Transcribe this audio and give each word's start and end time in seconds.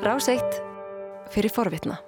Ráseitt 0.00 0.54
fyrir 1.28 1.52
forvitna. 1.52 1.98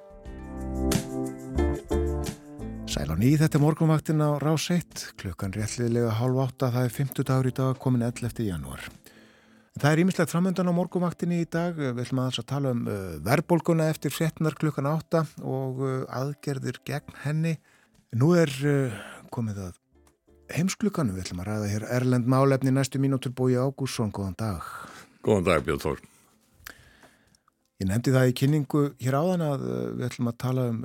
Sæl 2.88 3.10
á 3.12 3.16
nýð 3.20 3.42
þetta 3.42 3.58
er 3.58 3.60
morgunvaktin 3.60 4.22
á 4.24 4.40
Ráseitt, 4.40 5.10
klukkan 5.20 5.52
réttliðlega 5.52 6.14
hálf 6.16 6.40
átta, 6.40 6.70
það 6.72 6.86
er 6.88 6.94
50 6.96 7.26
dagur 7.28 7.48
í 7.50 7.52
dag, 7.58 7.76
komin 7.76 8.06
11. 8.06 8.46
janúar. 8.48 8.86
Það 9.76 9.88
er 9.90 10.00
ímislegt 10.06 10.32
framöndan 10.32 10.72
á 10.72 10.78
morgunvaktinni 10.78 11.42
í 11.44 11.48
dag, 11.52 11.76
við 11.76 12.00
ætlum 12.06 12.22
að 12.24 12.38
tala 12.48 12.72
um 12.72 12.80
uh, 12.88 12.96
verðbólguna 13.28 13.90
eftir 13.92 14.14
fréttunar 14.16 14.56
klukkan 14.56 14.88
átta 14.88 15.26
og 15.44 15.82
uh, 15.84 15.92
aðgerðir 16.08 16.80
gegn 16.88 17.18
henni. 17.26 17.58
Nú 18.16 18.32
er 18.40 18.54
uh, 18.64 19.02
komið 19.28 19.66
að 19.66 19.76
heimsklukkanum, 20.56 21.12
við 21.18 21.26
ætlum 21.26 21.44
að 21.44 21.52
ræða 21.52 21.68
hér 21.74 21.86
Erlend 22.00 22.24
Málefni 22.24 22.72
næstu 22.72 23.04
mínútur 23.04 23.36
búi 23.36 23.60
Ágússson, 23.60 24.08
góðan 24.16 24.40
dag. 24.40 24.72
Góðan 25.20 25.50
dag 25.50 25.68
Björn 25.68 25.84
Þór. 25.84 26.02
Ég 27.82 27.88
nefndi 27.90 28.12
það 28.14 28.28
í 28.30 28.34
kynningu 28.38 28.80
hér 29.02 29.14
áðan 29.18 29.42
að 29.42 29.62
við 29.98 30.02
ætlum 30.06 30.28
að 30.30 30.36
tala 30.38 30.66
um 30.70 30.82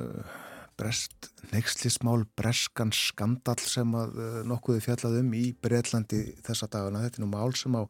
brest, 0.77 1.27
neykslismál, 1.51 2.23
breskan 2.37 2.89
skandal 2.95 3.59
sem 3.61 3.91
að 3.97 4.15
nokkuði 4.49 4.81
fjallað 4.81 5.19
um 5.19 5.29
í 5.37 5.43
Breitlandi 5.61 6.23
þessa 6.47 6.69
dagana. 6.73 7.03
Þetta 7.05 7.21
er 7.21 7.25
nú 7.25 7.29
mál 7.29 7.53
sem 7.57 7.77
á 7.77 7.85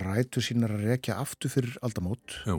rætu 0.00 0.42
sínar 0.42 0.74
að 0.74 0.88
rekja 0.88 1.20
aftur 1.22 1.54
fyrir 1.54 1.78
aldamót. 1.86 2.34
Já. 2.42 2.56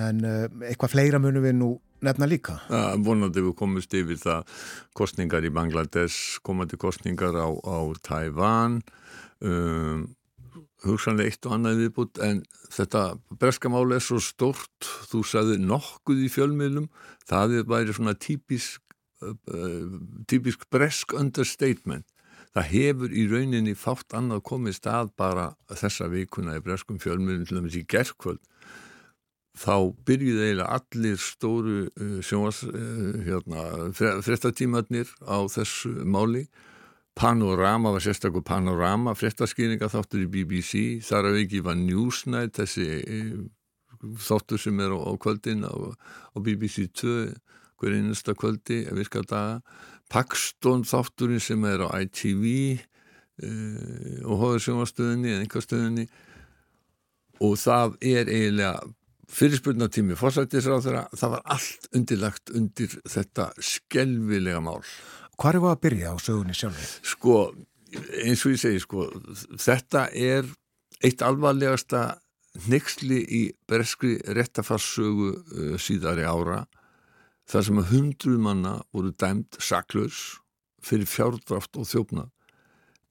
En 0.00 0.24
eitthvað 0.24 0.94
fleira 0.94 1.20
munum 1.20 1.44
við 1.44 1.56
nú 1.58 1.70
nefna 2.08 2.28
líka. 2.30 2.56
Ja, 2.72 2.96
vonandi 3.04 3.44
við 3.44 3.56
komumst 3.58 4.00
yfir 4.00 4.20
það 4.22 4.64
kostningar 4.96 5.44
í 5.44 5.52
Bangladesh, 5.52 6.38
komandi 6.46 6.80
kostningar 6.80 7.36
á, 7.36 7.48
á 7.52 7.78
Tævan, 8.00 8.80
um, 9.44 10.06
hugsanlega 10.84 11.32
eitt 11.32 11.46
og 11.48 11.54
annað 11.56 11.80
viðbútt 11.82 12.20
en 12.22 12.42
þetta 12.74 13.02
breskamáli 13.40 13.96
er 13.98 14.04
svo 14.04 14.20
stort 14.22 14.90
þú 15.10 15.22
sagði 15.26 15.58
nokkuð 15.62 16.22
í 16.26 16.28
fjölmiðlum. 16.32 16.86
Það 17.28 17.56
er 17.58 17.66
bæri 17.70 17.96
svona 17.96 18.14
típisk 18.18 18.82
uh, 19.22 19.98
típisk 20.30 20.68
bresk 20.70 21.16
understatement. 21.18 22.06
Það 22.54 22.70
hefur 22.72 23.12
í 23.12 23.26
rauninni 23.30 23.74
fátt 23.78 24.14
annað 24.16 24.44
komið 24.48 24.78
stað 24.78 25.10
bara 25.18 25.50
þessa 25.68 26.08
vikuna 26.10 26.56
í 26.58 26.62
breskum 26.64 27.00
fjölmiðlum 27.02 27.48
til 27.48 27.58
dæmis 27.58 27.78
í 27.78 27.84
gerðkvöld 27.88 28.42
þá 29.58 29.90
byrjuði 30.06 30.44
eiginlega 30.46 30.78
allir 30.78 31.20
stóru 31.22 31.76
uh, 31.88 32.18
sjónvars 32.24 32.62
uh, 32.68 33.18
hérna, 33.26 33.64
frettatímatnir 34.24 35.10
á 35.26 35.42
þessu 35.50 35.92
máli 36.06 36.46
Panorama 37.18 37.90
var 37.90 38.02
sérstaklega 38.04 38.46
Panorama, 38.46 39.14
fréttaskýringa 39.18 39.88
þáttur 39.90 40.22
í 40.22 40.28
BBC, 40.30 40.82
þar 41.02 41.32
af 41.32 41.38
ekki 41.40 41.62
var 41.66 41.78
Newsnight, 41.80 42.54
þessi 42.60 42.86
þáttur 44.22 44.62
sem 44.62 44.78
er 44.84 44.94
á, 44.94 44.98
á 45.02 45.12
kvöldin 45.18 45.66
á, 45.66 45.74
á 45.74 46.36
BBC 46.38 46.86
2, 46.94 47.16
hver 47.78 47.96
einnasta 47.96 48.34
kvöldi, 48.38 48.84
virka 48.94 49.24
daga, 49.26 49.58
Paxton 50.08 50.86
þátturinn 50.88 51.42
sem 51.42 51.64
er 51.68 51.82
á 51.84 51.88
ITV 51.98 52.44
e, 52.48 53.50
og 54.24 54.38
hóður 54.40 54.64
sjónastöðinni 54.64 55.34
eða 55.34 55.42
einhverstöðinni 55.44 56.06
og 57.44 57.58
það 57.60 57.98
er 58.08 58.30
eiginlega 58.32 58.88
fyrirspurnatími 59.28 60.16
fórsættisráð 60.16 60.88
það 61.12 61.34
var 61.34 61.44
allt 61.44 61.90
undirlagt 61.92 62.54
undir 62.56 62.94
þetta 63.04 63.50
skelvilega 63.60 64.62
mál. 64.64 64.80
Hvar 65.38 65.54
er 65.54 65.62
það 65.62 65.74
að 65.74 65.82
byrja 65.84 66.12
á 66.12 66.16
sögunni 66.18 66.56
sjálfur? 66.56 66.94
Sko, 67.06 67.34
eins 68.24 68.40
og 68.42 68.54
ég 68.54 68.62
segi, 68.62 68.80
sko, 68.82 69.04
þetta 69.54 70.08
er 70.10 70.48
eitt 71.06 71.22
alvarlegasta 71.22 72.02
nexli 72.66 73.20
í 73.22 73.42
breskri 73.70 74.16
réttafarssögu 74.34 75.28
uh, 75.30 75.76
síðari 75.78 76.26
ára 76.26 76.64
þar 77.48 77.68
sem 77.68 77.78
að 77.78 77.92
hundruð 77.92 78.42
manna 78.48 78.74
voru 78.90 79.12
dæmt 79.14 79.60
saklaus 79.62 80.40
fyrir 80.84 81.06
fjárdráft 81.08 81.78
og 81.78 81.86
þjófna. 81.86 82.26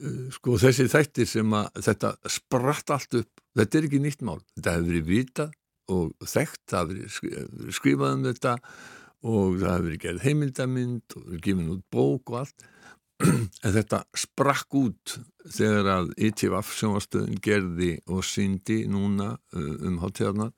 Uh, 0.04 0.28
sko, 0.36 0.60
þessi 0.60 0.90
þættir 0.92 1.32
sem 1.32 1.56
að 1.56 1.72
þetta 1.88 2.14
spratt 2.36 2.92
allt 2.98 3.22
upp, 3.22 3.44
þetta 3.56 3.80
er 3.80 3.88
ekki 3.88 4.04
nýtt 4.04 4.28
mál, 4.28 4.42
þetta 4.58 4.76
hefur 4.76 4.92
verið 4.92 5.10
vitað 5.14 5.58
og 5.96 6.28
þekkt, 6.28 6.64
það 6.68 6.96
hefur 6.98 7.32
verið 7.32 7.76
skrifað 7.80 8.18
um 8.18 8.28
þetta 8.28 8.58
og 8.58 8.97
það 9.24 9.72
hefur 9.72 9.86
verið 9.88 10.02
gerð 10.06 10.26
heimildamind 10.26 11.16
og 11.18 11.38
gefin 11.42 11.72
út 11.74 11.86
bók 11.94 12.34
og 12.34 12.42
allt 12.44 12.68
en 13.66 13.74
þetta 13.74 14.04
sprakk 14.18 14.76
út 14.78 15.16
þegar 15.50 15.90
að 15.96 16.12
ITVF 16.28 16.74
sjónastöðin 16.78 17.40
gerði 17.42 17.94
og 18.14 18.26
síndi 18.28 18.84
núna 18.92 19.34
um 19.58 19.98
hátíðarnar 20.04 20.54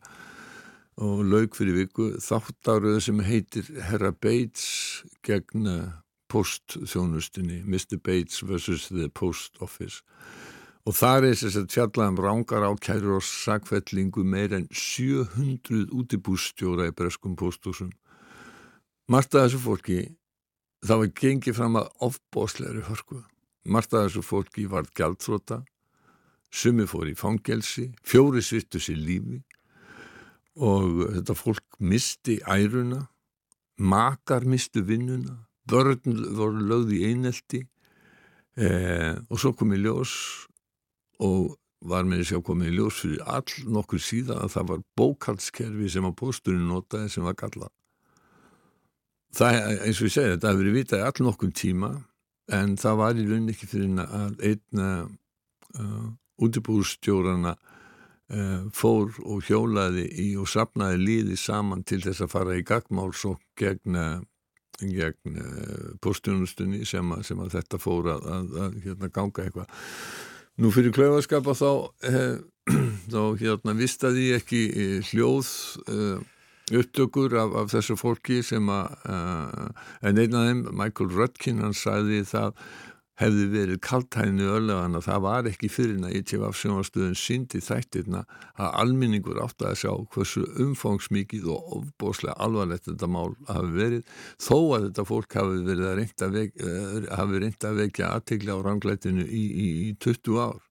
og 1.00 1.24
laug 1.24 1.56
fyrir 1.56 1.78
viku 1.78 2.10
þáttaröðu 2.20 3.00
sem 3.06 3.24
heitir 3.24 3.70
Herra 3.88 4.12
Bates 4.12 5.06
gegn 5.24 5.70
postþjónustinni 6.30 7.64
Mr. 7.64 7.96
Bates 8.04 8.44
vs. 8.44 8.90
The 8.92 9.08
Post 9.08 9.62
Office 9.64 10.04
og 10.88 10.96
þar 10.98 11.30
er 11.30 11.40
þess 11.40 11.60
að 11.60 11.72
fjallaðum 11.74 12.20
rángar 12.26 12.66
ákæru 12.68 13.16
og 13.20 13.26
sakfellingu 13.26 14.26
meir 14.28 14.56
en 14.58 14.68
700 14.74 15.94
útibústjóra 15.96 16.90
í 16.90 16.96
breskum 16.96 17.40
posthúsum 17.40 17.92
Margt 19.10 19.34
af 19.34 19.48
þessu 19.48 19.60
fólki, 19.64 20.00
það 20.86 21.00
var 21.02 21.08
gengið 21.18 21.56
fram 21.58 21.78
að 21.80 21.88
ofbósleiri 22.06 22.84
hörku. 22.86 23.24
Margt 23.66 23.96
af 23.98 24.04
þessu 24.06 24.22
fólki 24.22 24.68
varð 24.70 24.92
gjaldþróta, 25.00 25.64
sumi 26.54 26.86
fór 26.86 27.10
í 27.10 27.16
fangelsi, 27.18 27.88
fjóri 28.06 28.44
svittu 28.46 28.78
sér 28.78 29.00
lífi 29.02 29.40
og 30.62 31.02
þetta 31.16 31.36
fólk 31.40 31.80
misti 31.82 32.38
æruna, 32.46 33.08
makar 33.82 34.46
mistu 34.46 34.86
vinnuna, 34.86 35.40
börn 35.66 36.22
voru 36.38 36.62
lögð 36.70 36.94
í 37.00 37.02
einelti 37.10 37.64
eh, 38.62 39.18
og 39.26 39.42
svo 39.42 39.56
kom 39.58 39.74
í 39.74 39.82
ljós 39.82 40.14
og 41.18 41.56
var 41.82 42.06
með 42.06 42.22
þess 42.28 42.38
að 42.38 42.46
koma 42.52 42.70
í 42.70 42.78
ljós 42.78 43.02
fyrir 43.02 43.26
all 43.26 43.58
nokkur 43.74 44.06
síðan 44.06 44.44
að 44.44 44.56
það 44.60 44.72
var 44.76 44.88
bókaldskerfi 45.02 45.90
sem 45.90 46.06
að 46.06 46.18
pósturinn 46.22 46.70
notaði 46.70 47.10
sem 47.16 47.26
var 47.26 47.38
gallað. 47.40 47.74
Það, 49.36 49.58
eins 49.86 50.00
og 50.00 50.08
ég 50.08 50.14
segi, 50.14 50.32
þetta 50.34 50.50
hefur 50.50 50.64
verið 50.64 50.78
vitað 50.80 51.04
all 51.06 51.26
nokkur 51.28 51.52
tíma 51.54 51.92
en 52.50 52.74
það 52.82 52.96
var 52.98 53.20
í 53.20 53.26
rauninni 53.28 53.54
ekki 53.54 53.68
fyrir 53.70 54.00
að 54.02 54.40
einna 54.50 54.88
uh, 55.06 56.08
útibúrstjórarna 56.42 57.54
uh, 57.54 58.64
fór 58.74 59.20
og 59.22 59.44
hjólaði 59.46 60.08
í 60.24 60.32
og 60.42 60.50
sapnaði 60.50 61.04
líði 61.04 61.38
saman 61.38 61.86
til 61.86 62.02
þess 62.08 62.26
að 62.26 62.34
fara 62.34 62.58
í 62.58 62.66
gagmáls 62.66 63.22
og 63.30 63.38
gegn, 63.60 64.00
gegn 64.82 65.38
uh, 65.44 65.94
postjónustunni 66.02 66.82
sem, 66.90 67.14
sem 67.22 67.46
að 67.46 67.54
þetta 67.60 67.82
fór 67.84 68.10
að, 68.16 68.28
að, 68.34 68.58
að 68.66 68.82
hérna, 68.88 69.12
ganga 69.14 69.46
eitthvað. 69.46 69.78
Nú 70.60 70.74
fyrir 70.74 70.96
klaufaskapa 70.96 71.54
þá, 71.54 71.70
þá 73.14 73.22
hérna, 73.46 73.78
vistaði 73.78 74.32
ekki 74.40 74.66
hljóð 75.12 75.54
upptökur 76.76 77.36
af, 77.40 77.56
af 77.64 77.74
þessu 77.74 77.98
fólki 78.00 78.42
sem 78.46 78.70
að 78.74 78.94
uh, 79.10 79.88
en 80.06 80.22
einn 80.22 80.38
af 80.38 80.48
þeim, 80.50 80.64
Michael 80.78 81.12
Röttkin 81.16 81.64
hann 81.64 81.76
sagði 81.78 82.24
það 82.30 82.54
hefði 83.20 83.46
verið 83.52 83.80
kaltæðinu 83.84 84.46
öllögan 84.56 84.96
að 84.96 85.08
það 85.10 85.24
var 85.26 85.48
ekki 85.50 85.70
fyrir 85.72 85.98
að 86.08 86.16
ITV 86.22 86.46
sjónastöðun 86.56 87.18
síndi 87.20 87.60
þættirna 87.64 88.22
að 88.56 88.78
alminningur 88.84 89.42
átt 89.44 89.66
að 89.68 89.76
sjá 89.82 89.92
hversu 90.14 90.46
umfangsmikið 90.64 91.50
og 91.52 91.74
ofbóslega 91.80 92.38
alvarlegt 92.46 92.88
þetta 92.88 93.12
mál 93.12 93.34
hafi 93.50 93.74
verið 93.76 94.16
þó 94.40 94.56
að 94.78 94.88
þetta 94.88 95.08
fólk 95.12 95.38
hafi 95.42 95.62
verið 95.68 95.90
að 95.90 96.00
reynda 96.00 96.32
reynda 97.44 97.74
að 97.74 97.84
vekja 97.84 98.14
aðtegla 98.16 98.56
á 98.56 98.60
ranglætinu 98.70 99.28
í, 99.28 99.44
í, 99.50 99.70
í 99.90 99.94
20 100.00 100.40
ár 100.46 100.64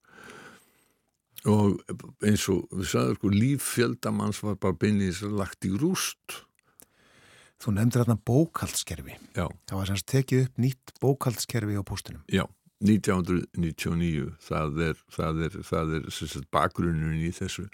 og 1.47 1.79
eins 2.25 2.45
og 2.51 2.67
við 2.73 2.91
sagðum 2.91 3.17
sko 3.19 3.31
líffjöldamanns 3.33 4.43
var 4.43 4.59
bara 4.59 4.75
beinleins 4.79 5.21
lagt 5.23 5.67
í 5.67 5.71
rúst. 5.71 6.41
Þú 7.59 7.75
nefndir 7.75 8.03
þarna 8.03 8.19
bókaldskerfi 8.27 9.17
Já. 9.35 9.45
Það 9.67 9.75
var 9.75 9.89
semst 9.91 10.07
tekið 10.07 10.45
upp 10.45 10.61
nýtt 10.63 10.93
bókaldskerfi 11.03 11.75
á 11.75 11.83
postunum 11.83 12.21
Já, 12.31 12.45
1999 12.79 14.29
það 14.45 14.79
er, 14.85 15.01
það 15.11 15.41
er, 15.43 15.57
það 15.67 15.93
er, 15.97 16.07
það 16.15 16.37
er 16.39 16.45
bakgrunnun 16.55 17.19
í 17.19 17.33
þessu. 17.35 17.67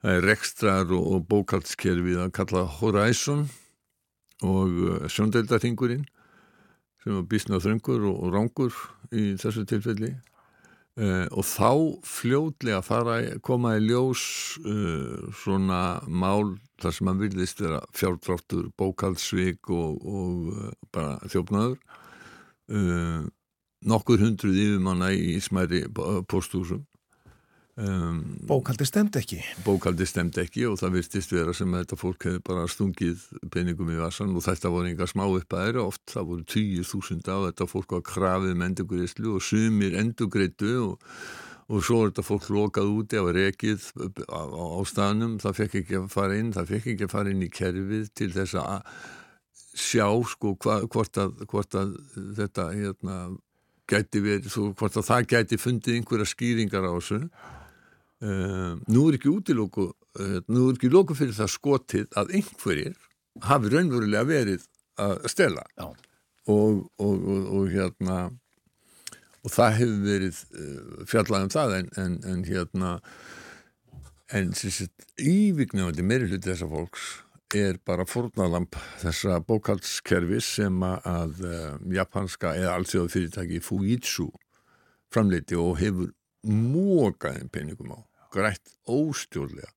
Það 0.00 0.16
er 0.16 0.26
rekstrar 0.30 0.96
og, 0.96 1.04
og 1.04 1.28
bókaldskerfi 1.28 2.16
það 2.16 2.32
kalla 2.40 2.64
Horizon 2.78 3.46
og 4.44 4.80
uh, 4.88 5.04
sjóndeildarhingurinn 5.12 6.04
sem 7.04 7.12
var 7.12 7.28
bísna 7.28 7.60
þröngur 7.60 8.08
og, 8.08 8.16
og 8.24 8.32
rángur 8.32 8.80
í 9.12 9.34
þessu 9.40 9.66
tilfelli 9.68 10.14
Uh, 10.94 11.26
og 11.34 11.42
þá 11.42 11.70
fljóðlega 12.06 12.78
fara 12.86 13.14
koma 13.42 13.72
í 13.74 13.80
ljós 13.82 14.20
uh, 14.62 15.24
svona 15.34 15.98
mál 16.06 16.52
þar 16.78 16.94
sem 16.94 17.08
hann 17.10 17.18
vilist 17.18 17.62
vera 17.64 17.80
fjárdráttur, 17.98 18.68
bókaldsvík 18.78 19.72
og, 19.74 20.04
og 20.06 20.52
uh, 20.52 20.68
bara 20.94 21.18
þjófnaður. 21.26 21.80
Nokkur 23.84 24.22
hundruð 24.22 24.56
yfirmanna 24.56 25.10
í 25.12 25.34
smæri 25.44 25.82
postúsum 26.30 26.86
Um, 27.74 28.36
bókaldi 28.46 28.86
stemd 28.86 29.16
ekki. 29.18 29.40
Bókaldi 29.66 30.06
stemd 30.06 30.36
ekki 30.38 30.62
og 30.68 30.76
það 30.78 30.92
virtist 30.94 31.32
vera 31.34 31.50
sem 31.58 31.72
þetta 31.74 31.96
fólk 31.98 32.26
hefði 32.28 32.42
bara 32.46 32.68
stungið 32.70 33.24
peningum 33.50 33.88
í 33.90 33.96
vassan 33.98 34.30
og 34.30 34.44
þetta 34.46 34.70
voru 34.70 34.92
enga 34.92 35.08
smá 35.10 35.24
upp 35.26 35.56
að 35.58 35.70
eru 35.72 35.80
oft, 35.88 36.04
það 36.12 36.28
voru 36.28 36.44
tíu 36.54 36.84
þúsunda 36.86 37.40
og 37.40 37.48
þetta 37.48 37.66
fólk 37.72 37.96
var 37.96 38.04
krafið 38.06 38.54
með 38.60 38.70
endugreislu 38.70 39.32
og 39.34 39.42
sumir 39.42 39.96
endugreitu 39.98 40.70
og, 40.84 41.08
og 41.66 41.82
svo 41.88 41.98
er 42.04 42.12
þetta 42.12 42.24
fólk 42.28 42.46
lokað 42.54 42.92
úti 42.92 43.18
á 43.18 43.26
rekið 43.40 43.88
á, 44.22 44.42
á, 44.46 44.64
á 44.78 44.80
staðnum. 44.86 45.34
Það 45.42 45.58
fekk 45.58 45.76
ekki 45.82 45.98
að 45.98 46.06
fara 46.14 46.38
inn, 46.38 46.54
það 46.54 46.70
fekk 46.76 46.88
ekki 46.94 47.08
að 47.08 47.12
fara 47.16 47.34
inn 47.34 47.42
í 47.42 47.50
kerfið 47.58 48.06
til 48.14 48.30
þess 48.38 48.60
að 48.62 49.02
sjá 49.74 50.06
sko 50.30 50.54
hva, 50.62 50.78
hvort, 50.86 51.18
að, 51.18 51.42
hvort 51.50 51.74
að 51.74 51.98
þetta 52.38 52.70
hérna 52.70 53.18
gæti 53.90 54.22
verið, 54.22 54.48
hvort 54.78 55.02
að 55.02 55.10
það 55.10 55.28
gæti 55.34 55.58
fundið 55.58 55.98
einhverja 55.98 56.30
skýringar 56.30 56.86
á 56.86 56.94
þessu 56.94 57.22
Uh, 58.24 58.78
nú 58.88 59.02
er 59.10 59.18
ekki 59.18 59.28
útilóku 59.28 59.90
uh, 59.90 60.36
nú 60.48 60.68
er 60.70 60.78
ekki 60.78 60.88
lóku 60.88 61.12
fyrir 61.18 61.34
það 61.36 61.50
skotið 61.52 62.14
að 62.16 62.30
einhverjir 62.38 62.94
hafi 63.44 63.72
raunverulega 63.72 64.24
verið 64.24 64.62
að 65.02 65.26
stela. 65.28 65.64
Og, 65.76 65.98
og, 66.48 66.86
og, 67.04 67.50
og 67.58 67.66
hérna 67.72 68.18
og 69.44 69.52
það 69.52 69.76
hefur 69.80 70.06
verið 70.06 70.38
uh, 70.54 71.02
fjallað 71.10 71.44
um 71.44 71.52
það 71.52 71.74
en, 71.80 71.90
en, 72.00 72.14
en 72.30 72.46
hérna 72.48 72.94
en 74.32 74.54
ívignandi 75.20 76.06
meiri 76.06 76.30
hluti 76.30 76.48
þessa 76.48 76.70
fólks 76.70 77.10
er 77.54 77.76
bara 77.84 78.08
fornalamp 78.08 78.80
þessa 79.02 79.36
bókaldskerfis 79.44 80.48
sem 80.62 80.80
að 80.88 81.44
japanska 81.92 82.56
eða 82.56 82.72
allsjóðu 82.78 83.12
fyrirtæki 83.12 83.60
Fujitsu 83.62 84.30
framleiti 85.12 85.60
og 85.60 85.76
hefur 85.78 86.10
mókaðin 86.48 87.52
peningum 87.52 87.92
á 87.94 88.00
grætt 88.34 88.74
óstjórlega 88.90 89.70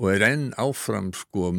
og 0.00 0.08
er 0.14 0.24
enn 0.30 0.46
áfram 0.60 1.10
sko 1.16 1.50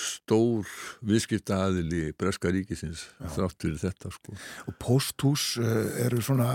stór 0.00 0.68
viðskiptaðili 1.04 2.14
Breska 2.16 2.52
ríkisins 2.52 3.04
þrátt 3.34 3.58
fyrir 3.60 3.76
þetta 3.82 4.12
sko. 4.14 4.36
Og 4.70 4.78
posthús 4.80 5.58
uh, 5.60 5.90
eru 6.00 6.22
svona 6.24 6.54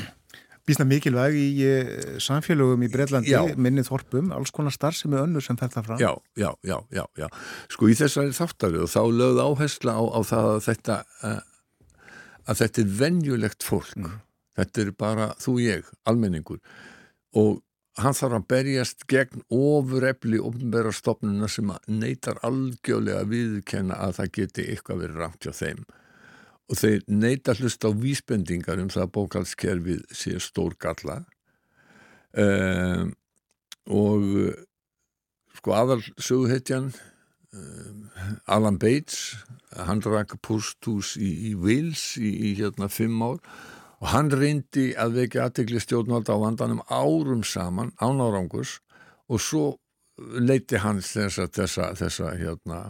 bísna 0.68 0.86
mikilvæg 0.88 1.36
í 1.36 1.48
uh, 1.66 1.92
samfélögum 2.24 2.86
í 2.86 2.90
Breitlandi, 2.92 3.36
minnið 3.60 3.90
Þorpum, 3.90 4.32
alls 4.36 4.54
konar 4.56 4.72
starfsemi 4.72 5.20
önnur 5.20 5.44
sem 5.44 5.60
þetta 5.60 5.84
fram. 5.84 6.00
Já, 6.00 6.14
já, 6.40 6.48
já, 6.64 6.78
já, 6.96 7.04
já. 7.20 7.28
Sko 7.76 7.92
í 7.92 8.00
þessari 8.00 8.32
þáttari 8.40 8.80
og 8.80 8.92
þá 8.92 9.02
lögð 9.20 9.44
áhersla 9.44 10.00
á, 10.00 10.02
á 10.16 10.20
það 10.32 10.52
að 10.54 10.60
þetta, 10.70 11.00
uh, 11.28 11.40
að 12.46 12.62
þetta 12.64 12.86
er 12.86 13.00
venjulegt 13.04 13.68
fólk. 13.68 13.96
Mm. 14.00 14.20
Þetta 14.60 14.86
er 14.86 14.96
bara 14.96 15.32
þú 15.40 15.60
ég, 15.60 15.92
almenningur 16.08 16.64
og 17.36 17.60
hann 18.02 18.16
þarf 18.16 18.36
að 18.38 18.46
berjast 18.50 19.06
gegn 19.10 19.44
ofurefli 19.54 20.40
ofnbæra 20.42 20.92
stopnuna 20.94 21.48
sem 21.50 21.70
neytar 21.88 22.40
algjörlega 22.46 23.24
að 23.24 23.34
viðkenna 23.34 23.98
að 24.06 24.16
það 24.20 24.32
geti 24.38 24.66
eitthvað 24.72 25.02
verið 25.04 25.20
ramt 25.22 25.46
hjá 25.46 25.52
þeim. 25.56 25.84
Og 26.70 26.78
þeir 26.78 27.04
neyta 27.10 27.54
hlust 27.58 27.86
á 27.86 27.90
vísbendingar 27.90 28.82
um 28.82 28.90
það 28.92 29.06
að 29.06 29.14
bókalskerfið 29.16 30.02
sé 30.14 30.36
stór 30.42 30.76
galla 30.78 31.22
um, 32.38 33.14
og 33.90 34.26
sko 35.58 35.74
aðal 35.74 36.00
söguhetjan 36.14 36.92
um, 37.52 38.04
Alan 38.46 38.78
Bates 38.78 39.34
hann 39.74 40.02
rækka 40.04 40.38
posthús 40.42 41.16
í, 41.18 41.30
í 41.50 41.52
Wales 41.58 42.14
í, 42.20 42.30
í 42.30 42.54
hérna 42.60 42.90
fimm 42.92 43.18
ár 43.22 43.42
og 44.00 44.08
hann 44.14 44.30
reyndi 44.32 44.90
að 44.96 45.18
vekja 45.20 45.46
aðtegli 45.48 45.80
stjórnvalda 45.82 46.36
á 46.36 46.42
vandanum 46.42 46.84
árum 46.88 47.44
saman 47.44 47.92
án 48.00 48.22
árangus 48.24 48.78
og 49.28 49.42
svo 49.44 49.64
leiti 50.20 50.80
hans 50.80 51.12
þessa, 51.16 51.48
þessa, 51.52 51.90
þessa 51.96 52.32
hérna 52.36 52.80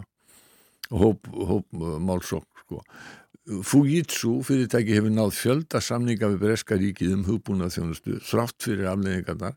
hóp, 0.91 1.27
hóp 1.31 1.67
sko. 2.27 2.81
Fujitsu 3.65 4.37
fyrirtæki 4.45 4.95
hefur 4.95 5.13
náð 5.13 5.33
fjölda 5.35 5.81
samninga 5.83 6.29
við 6.33 6.43
Breska 6.45 6.77
ríkið 6.79 7.15
um 7.17 7.27
hugbúnað 7.27 7.75
þjónustu 7.75 8.19
þrátt 8.27 8.67
fyrir 8.67 8.91
afleggingarnar 8.91 9.55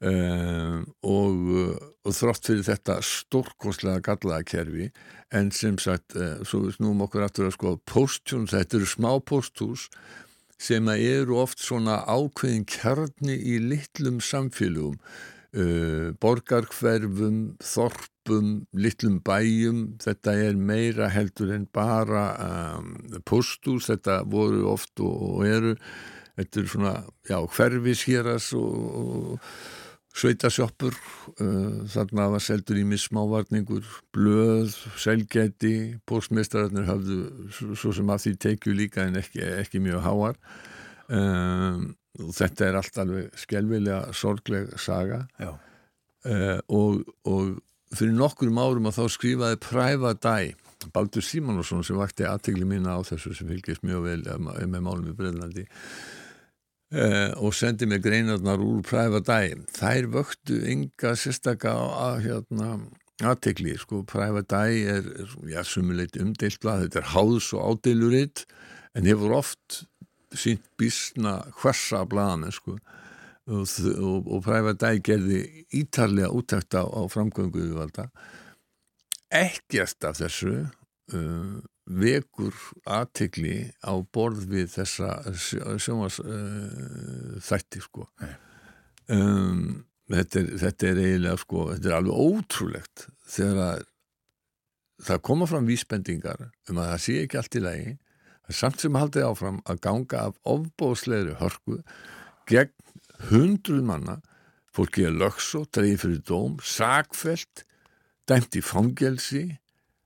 um, 0.00 0.86
og, 1.04 1.50
og 2.02 2.16
þrátt 2.16 2.48
fyrir 2.48 2.64
þetta 2.66 2.98
stórkonslega 3.04 4.02
gallaða 4.08 4.48
kerfi 4.48 4.88
en 5.34 5.52
sem 5.54 5.76
sagt, 5.82 6.16
uh, 6.16 6.40
svo 6.46 6.64
við 6.64 6.78
snúum 6.78 7.04
okkur 7.06 7.26
aftur 7.26 7.50
að 7.50 7.56
sko 7.58 7.76
posthús, 7.90 8.54
þetta 8.54 8.80
eru 8.80 8.88
smá 8.88 9.10
posthús 9.20 9.88
sem 10.64 10.88
eru 10.94 11.38
oft 11.42 11.60
svona 11.60 12.00
ákveðin 12.08 12.64
kjarni 12.70 13.36
í 13.36 13.58
litlum 13.60 14.20
samfélugum 14.24 14.96
uh, 14.96 16.10
borgarkverfum, 16.22 17.38
þorpum 17.62 18.50
litlum 18.72 19.20
bæjum. 19.26 19.84
Þetta 20.02 20.36
er 20.46 20.58
meira 20.58 21.10
heldur 21.12 21.52
en 21.54 21.68
bara 21.74 22.26
um, 22.78 22.96
postús, 23.28 23.90
þetta 23.90 24.22
voru 24.30 24.66
oft 24.72 25.00
og, 25.04 25.14
og 25.34 25.46
eru 25.48 25.74
þetta 26.34 26.60
er 26.60 26.70
svona, 26.70 26.94
já, 27.28 27.38
hverfishéras 27.56 28.50
og, 28.58 28.76
og 29.00 29.50
sveitasjoppur 30.14 30.94
uh, 30.94 31.82
þarna 31.90 32.28
var 32.34 32.42
seldur 32.42 32.78
í 32.78 32.84
missmávarningur 32.86 33.84
blöð, 34.14 34.76
selgæti 35.00 35.74
postmestrararnir 36.06 36.86
hafðu 36.88 37.18
svo 37.74 37.92
sem 37.96 38.14
að 38.14 38.26
því 38.26 38.34
tekju 38.46 38.76
líka 38.78 39.08
en 39.08 39.18
ekki, 39.20 39.42
ekki 39.64 39.82
mjög 39.82 40.04
háar. 40.06 40.40
Um, 41.10 41.94
þetta 42.14 42.68
er 42.68 42.78
allt 42.78 42.98
alveg 43.02 43.38
skelvilega 43.42 44.14
sorgleg 44.14 44.70
saga. 44.80 45.24
Uh, 45.42 46.60
og, 46.70 47.02
og 47.28 47.56
fyrir 47.94 48.14
nokkurum 48.16 48.60
árum 48.62 48.88
að 48.88 49.00
þá 49.00 49.16
skrifaði 49.18 49.60
Præva 49.66 50.14
Dæ 50.14 50.54
Baldur 50.94 51.24
Simonsson 51.24 51.84
sem 51.86 51.96
vakti 51.98 52.26
aðtegli 52.28 52.66
mína 52.68 52.98
á 52.98 53.00
þessu 53.06 53.34
sem 53.36 53.48
fylgjast 53.48 53.84
mjög 53.86 54.04
vel 54.04 54.22
með 54.68 54.80
málum 54.84 55.10
í 55.10 55.16
Breðlandi 55.16 55.64
og 56.94 57.54
sendi 57.56 57.88
mig 57.90 58.02
greinarnar 58.04 58.60
úr 58.62 58.82
præfa 58.86 59.20
dæ 59.24 59.38
þær 59.74 60.10
vöktu 60.14 60.60
ynga 60.70 61.14
sérstakka 61.18 61.72
að 61.74 62.20
hérna 62.28 62.68
aðtekli, 63.22 63.76
sko, 63.78 64.02
præfa 64.06 64.42
dæ 64.46 64.62
er 64.96 65.08
já, 65.50 65.62
sumuleitt 65.66 66.18
umdeilt 66.20 66.60
blað, 66.62 66.86
þetta 66.86 67.00
er 67.02 67.10
háðs 67.14 67.50
og 67.54 67.64
ádiluritt 67.72 68.44
en 68.94 69.08
hefur 69.10 69.36
oft 69.40 69.84
sínt 70.34 70.64
bísna 70.78 71.40
hversa 71.60 72.04
blaðan, 72.10 72.50
sko. 72.54 72.78
Og, 73.44 73.68
og, 73.92 74.30
og 74.30 74.40
præfa 74.46 74.72
dæ 74.80 74.90
gerði 75.04 75.42
ítarlega 75.76 76.30
útækta 76.32 76.86
á 76.88 77.02
framgönguðu 77.12 77.76
valda 77.76 78.08
ekkert 79.34 80.06
af 80.08 80.18
þessu 80.22 80.54
uh, 80.62 81.58
vekur 81.84 82.54
aðtikli 82.88 83.72
á 83.84 83.92
borð 84.12 84.46
við 84.48 84.70
þessa 84.72 85.18
sjómas 85.36 86.20
uh, 86.22 87.40
þætti 87.44 87.82
sko. 87.84 88.06
Um, 89.12 89.84
þetta, 90.08 90.40
er, 90.40 90.52
þetta 90.62 90.88
er 90.88 91.02
eiginlega 91.02 91.42
sko 91.42 91.66
þetta 91.74 91.90
er 91.90 91.96
alveg 91.98 92.22
ótrúlegt 92.24 93.06
þegar 93.28 93.60
að 93.66 93.82
það 95.04 95.22
koma 95.28 95.48
fram 95.50 95.68
vísbendingar 95.68 96.46
um 96.70 96.80
að 96.80 96.90
það 96.92 97.02
sé 97.04 97.18
ekki 97.24 97.40
allt 97.40 97.58
í 97.58 97.64
lagi. 97.64 97.94
Samt 98.52 98.82
sem 98.82 98.96
haldið 98.96 99.26
áfram 99.28 99.60
að 99.68 99.80
ganga 99.84 100.26
af 100.28 100.38
ofbóðslegri 100.48 101.36
hörku 101.40 101.78
gegn 102.48 102.72
hundruð 103.30 103.84
manna. 103.88 104.18
Fólki 104.74 105.04
er 105.06 105.14
lögso, 105.14 105.62
dreif 105.70 106.02
fyrir 106.02 106.20
dóm 106.26 106.56
sakfelt, 106.64 107.62
dæmt 108.28 108.56
í 108.58 108.62
fangelsi 108.64 109.44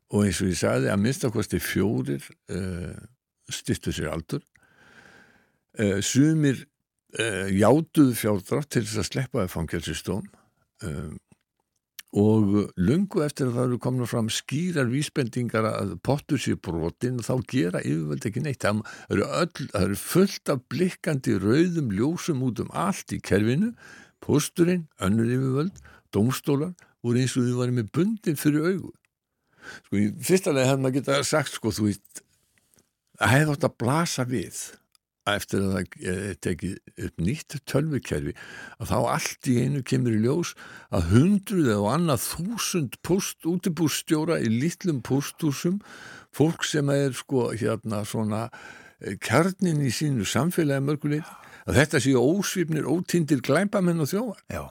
og 0.08 0.24
eins 0.24 0.40
og 0.42 0.50
ég 0.52 0.58
sagði 0.58 0.90
að 0.92 1.02
minnstakosti 1.04 1.60
fjórir 1.60 2.24
uh, 2.54 2.96
styrtu 3.52 3.92
sér 3.92 4.12
aldur. 4.12 4.42
Uh, 5.78 5.98
sumir 6.04 6.64
uh, 7.18 7.48
játuð 7.52 8.14
fjárdrátt 8.16 8.70
til 8.72 8.86
þess 8.86 9.02
að 9.02 9.10
sleppa 9.12 9.42
það 9.44 9.56
fangelsistóm 9.56 10.28
og 12.18 12.52
lungu 12.78 13.20
eftir 13.24 13.48
að 13.48 13.56
það 13.56 13.64
eru 13.66 13.78
komin 13.82 14.08
fram 14.08 14.28
skýrar 14.32 14.86
vísbendingar 14.88 15.66
að 15.66 15.96
pottur 16.06 16.38
sér 16.40 16.56
brotin 16.62 17.18
og 17.18 17.26
þá 17.26 17.34
gera 17.50 17.82
yfirvöld 17.82 18.28
ekki 18.30 18.42
neitt. 18.44 18.62
Það 18.62 18.78
eru, 19.12 19.26
öll, 19.26 19.66
það 19.74 19.82
eru 19.82 19.98
fullt 20.00 20.52
af 20.54 20.62
blikkandi 20.72 21.34
rauðum 21.42 21.90
ljósum 21.98 22.46
út 22.46 22.62
um 22.62 22.70
allt 22.70 23.12
í 23.12 23.18
kerfinu. 23.20 23.74
Posturinn, 24.24 24.86
önnur 25.04 25.34
yfirvöld, 25.34 25.82
domstólar 26.14 26.72
voru 27.04 27.20
eins 27.20 27.36
og 27.36 27.50
þau 27.50 27.58
varum 27.60 27.82
með 27.82 27.92
bundin 27.98 28.40
fyrir 28.40 28.70
augu 28.70 28.94
sko 29.86 30.00
í 30.00 30.08
fyrsta 30.24 30.54
lega 30.54 30.72
hefði 30.72 30.84
maður 30.84 30.98
getað 31.00 31.24
sagt 31.30 31.56
sko 31.58 31.72
þú 31.74 31.88
veist 31.90 32.22
að 33.18 33.32
hefði 33.34 33.54
átt 33.56 33.66
að 33.68 33.78
blasa 33.82 34.26
við 34.28 34.60
að 35.28 35.38
eftir 35.38 35.60
að 35.64 35.72
það 35.74 36.36
tekið 36.44 37.02
upp 37.06 37.22
nýtt 37.26 37.56
tölvikerfi 37.68 38.32
að 38.80 38.92
þá 38.92 38.98
allt 39.12 39.50
í 39.52 39.56
einu 39.64 39.82
kemur 39.84 40.14
í 40.16 40.20
ljós 40.22 40.54
að 40.94 41.10
hundruð 41.12 41.72
eða 41.74 41.94
annað 41.98 42.22
þúsund 42.24 42.96
post, 43.04 43.44
útibústjóra 43.44 44.38
í 44.40 44.48
litlum 44.48 45.02
posthúsum 45.04 45.82
fólk 46.32 46.64
sem 46.64 46.88
er 46.94 47.12
sko 47.16 47.50
hérna 47.52 48.04
svona 48.08 48.46
eh, 48.48 49.18
kjarnin 49.20 49.84
í 49.84 49.92
sínu 49.92 50.24
samfélagi 50.28 50.86
mörgulegt 50.86 51.28
að 51.68 51.82
þetta 51.82 52.00
séu 52.00 52.20
ósvipnir, 52.22 52.86
ótindir 52.88 53.42
glæmpamenn 53.44 54.00
og 54.00 54.08
þjóðar. 54.08 54.40
Já, 54.48 54.62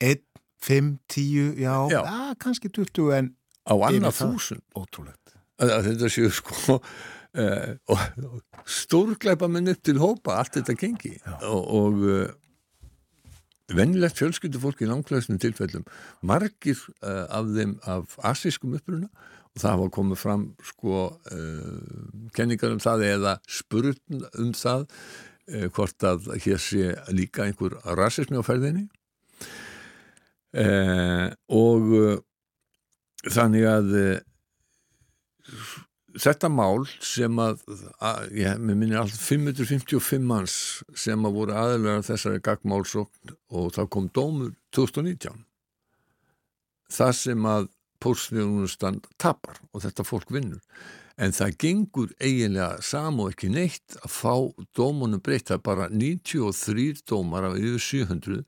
1, 0.00 0.22
5, 0.64 0.92
10, 1.12 1.50
já, 1.60 1.74
Já. 1.92 2.00
já. 2.00 2.34
kannski 2.40 2.70
20 2.72 3.12
en 3.18 3.28
Á 3.62 3.74
annað 3.88 4.18
þúsund. 4.18 4.62
ótrúlegt. 4.74 5.34
Að, 5.62 5.72
að 5.76 5.88
þetta 5.90 6.10
séu 6.10 6.30
sko 6.34 6.78
uh, 6.78 7.74
og 7.92 8.68
stórglæpamenn 8.68 9.72
upp 9.72 9.82
til 9.86 9.98
hópa, 10.02 10.38
allt 10.40 10.58
þetta 10.58 10.78
gengi. 10.80 11.14
Og, 11.46 11.62
og 11.78 12.06
uh, 12.06 12.24
venjulegt 13.72 14.18
fjölskyldufólk 14.20 14.82
í 14.82 14.88
langflöðsnum 14.90 15.38
tilfellum, 15.42 15.86
margir 16.26 16.80
uh, 17.02 17.26
af 17.30 17.52
þeim 17.54 17.76
af 17.88 18.18
asískum 18.32 18.74
uppruna 18.78 19.08
og 19.52 19.60
það 19.60 19.74
hafa 19.74 19.92
komið 19.92 20.16
fram 20.16 20.44
sko 20.64 21.00
kenningar 22.32 22.72
um 22.72 22.78
það 22.80 23.02
eða 23.04 23.34
spurn 23.44 24.22
um 24.40 24.54
það 24.56 24.86
hvort 25.76 26.06
að 26.08 26.30
hér 26.40 26.62
sé 26.64 26.94
líka 27.12 27.44
einhver 27.44 27.76
rasismi 27.98 28.40
á 28.40 28.48
ferðinni 28.48 28.86
og 31.52 31.92
þannig 33.28 33.68
að 33.70 33.94
uh, 34.00 35.68
þetta 36.22 36.50
mál 36.52 36.82
sem 37.00 37.38
að, 37.42 37.62
að 38.02 38.34
ég 38.40 38.58
mér 38.60 38.80
minnir 38.80 39.02
alltaf 39.02 39.30
555 39.30 40.26
manns 40.26 40.56
sem 40.98 41.28
að 41.28 41.38
voru 41.38 41.56
aðeinslega 41.56 42.08
þessari 42.10 42.42
gagmálsókn 42.48 43.36
og 43.54 43.72
það 43.76 43.90
kom 43.94 44.10
dómur 44.16 44.52
2019 44.74 45.46
það 46.92 47.14
sem 47.18 47.48
að 47.48 47.70
póstnjónustan 48.02 49.00
tapar 49.20 49.60
og 49.72 49.84
þetta 49.84 50.06
fólk 50.06 50.32
vinnur. 50.34 50.60
En 51.20 51.34
það 51.34 51.56
gengur 51.60 52.12
eiginlega 52.18 52.80
sam 52.82 53.20
og 53.22 53.34
ekki 53.34 53.50
neitt 53.52 53.98
að 54.00 54.14
fá 54.14 54.34
dómunum 54.74 55.20
er 55.28 55.60
bara 55.62 55.88
93 55.92 57.04
dómar 57.06 57.44
af 57.50 57.58
yfir 57.60 57.78
700 57.78 58.42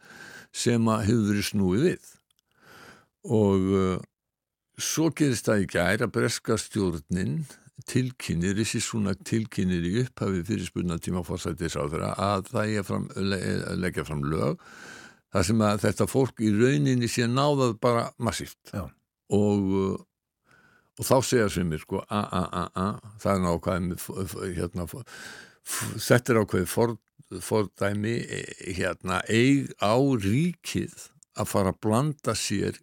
sem 0.55 0.89
að 0.89 1.05
hefur 1.09 1.29
verið 1.29 1.49
snúið 1.51 1.85
við. 1.89 2.11
Og 3.25 3.71
uh, 3.75 3.99
Svo 4.81 5.11
gerist 5.15 5.47
það 5.47 5.63
í 5.63 5.69
gær 5.71 6.03
að 6.03 6.15
breska 6.17 6.57
stjórnin 6.59 7.45
tilkynir, 7.91 8.57
þessi 8.59 8.81
svona 8.83 9.15
tilkynir 9.27 9.85
í 9.87 9.93
upphafi 10.05 10.43
fyrir 10.47 10.67
spurna 10.69 10.99
tíma 11.03 11.25
fórsættis 11.27 11.77
á 11.79 11.83
þeirra 11.83 12.13
að 12.19 12.51
það 12.53 12.75
er 12.79 12.87
fram, 12.87 13.07
le, 13.19 13.39
leggja 13.83 14.07
fram 14.07 14.25
lög 14.31 14.63
þar 15.35 15.47
sem 15.49 15.63
að 15.67 15.81
þetta 15.85 16.09
fólk 16.11 16.43
í 16.47 16.51
rauninni 16.55 17.11
sé 17.11 17.27
náðað 17.27 17.77
bara 17.83 18.05
massíft. 18.23 18.75
Og, 19.35 19.65
uh, 19.75 19.97
og 20.99 21.09
þá 21.09 21.17
segja 21.27 21.49
sem 21.51 21.67
mér 21.69 21.83
sko 21.83 22.05
a, 22.07 22.21
a, 22.23 22.45
a, 22.45 22.65
a, 22.79 23.17
það 23.23 23.33
er 23.35 23.43
nákvæðið 23.49 24.37
hérna, 24.61 24.87
þetta 26.07 26.35
er 26.35 26.41
ákveðið 26.45 26.71
for, 26.71 26.97
fordæmi 27.43 28.17
eh, 28.23 28.55
hérna, 28.79 29.21
eig 29.27 29.75
á 29.83 29.99
ríkið 29.99 31.11
að 31.35 31.51
fara 31.51 31.75
að 31.75 31.81
blanda 31.83 32.37
sér 32.39 32.79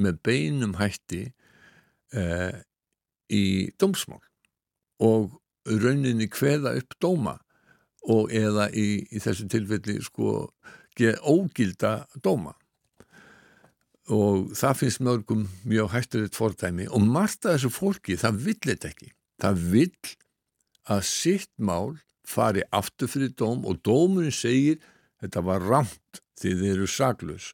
með 0.00 0.20
beinum 0.26 0.76
hætti 0.78 1.24
eh, 2.14 2.62
í 3.30 3.70
dómsmál 3.80 4.22
og 5.02 5.38
rauninni 5.64 6.28
kveða 6.30 6.74
upp 6.80 6.96
dóma 7.02 7.38
og 8.04 8.32
eða 8.34 8.68
í, 8.76 9.04
í 9.08 9.22
þessu 9.22 9.48
tilfelli 9.50 9.96
sko 10.04 10.50
ógilda 11.24 12.04
dóma. 12.22 12.52
Og 14.12 14.52
það 14.54 14.76
finnst 14.78 15.00
mörgum 15.00 15.46
mjög 15.64 15.94
hættulegt 15.94 16.36
fordæmi 16.36 16.86
og 16.92 17.06
margt 17.08 17.46
af 17.48 17.56
þessu 17.56 17.72
fólki 17.72 18.18
það 18.20 18.42
vill 18.44 18.60
þetta 18.66 18.90
ekki. 18.92 19.10
Það 19.40 19.62
vill 19.72 20.12
að 20.92 21.06
sitt 21.08 21.50
mál 21.56 21.96
fari 22.28 22.64
aftur 22.72 23.08
fyrir 23.08 23.32
dóm 23.32 23.64
og 23.68 23.80
dómurinn 23.84 24.34
segir 24.34 24.78
þetta 25.22 25.42
var 25.44 25.64
rámt 25.64 26.20
því 26.40 26.52
þið 26.60 26.70
eru 26.74 26.88
saklaus 26.90 27.52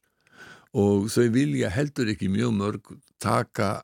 og 0.77 1.09
þau 1.11 1.27
vilja 1.33 1.71
heldur 1.73 2.11
ekki 2.13 2.29
mjög 2.31 2.53
mörg 2.55 2.93
taka 3.21 3.81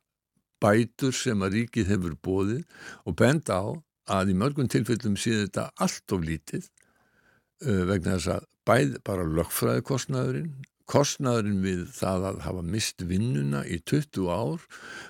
bætur 0.64 1.14
sem 1.14 1.42
að 1.44 1.60
ríkið 1.60 1.92
hefur 1.92 2.16
bóðið 2.24 2.64
og 3.06 3.18
benda 3.20 3.60
á 3.60 3.68
að 4.18 4.32
í 4.32 4.38
mörgum 4.40 4.70
tilfellum 4.72 5.18
sé 5.20 5.36
þetta 5.44 5.68
allt 5.84 6.16
of 6.16 6.24
lítið 6.24 6.64
uh, 7.68 7.84
vegna 7.90 8.16
þess 8.16 8.32
að 8.38 8.48
bæð 8.68 8.98
bara 9.08 9.28
lögfræði 9.28 9.84
kostnaðurinn, 10.88 11.62
við 11.64 11.84
það 11.96 12.30
að 12.32 12.42
hafa 12.46 12.64
mist 12.64 13.04
vinnuna 13.04 13.66
í 13.68 13.82
20 13.84 14.30
ár, 14.32 14.64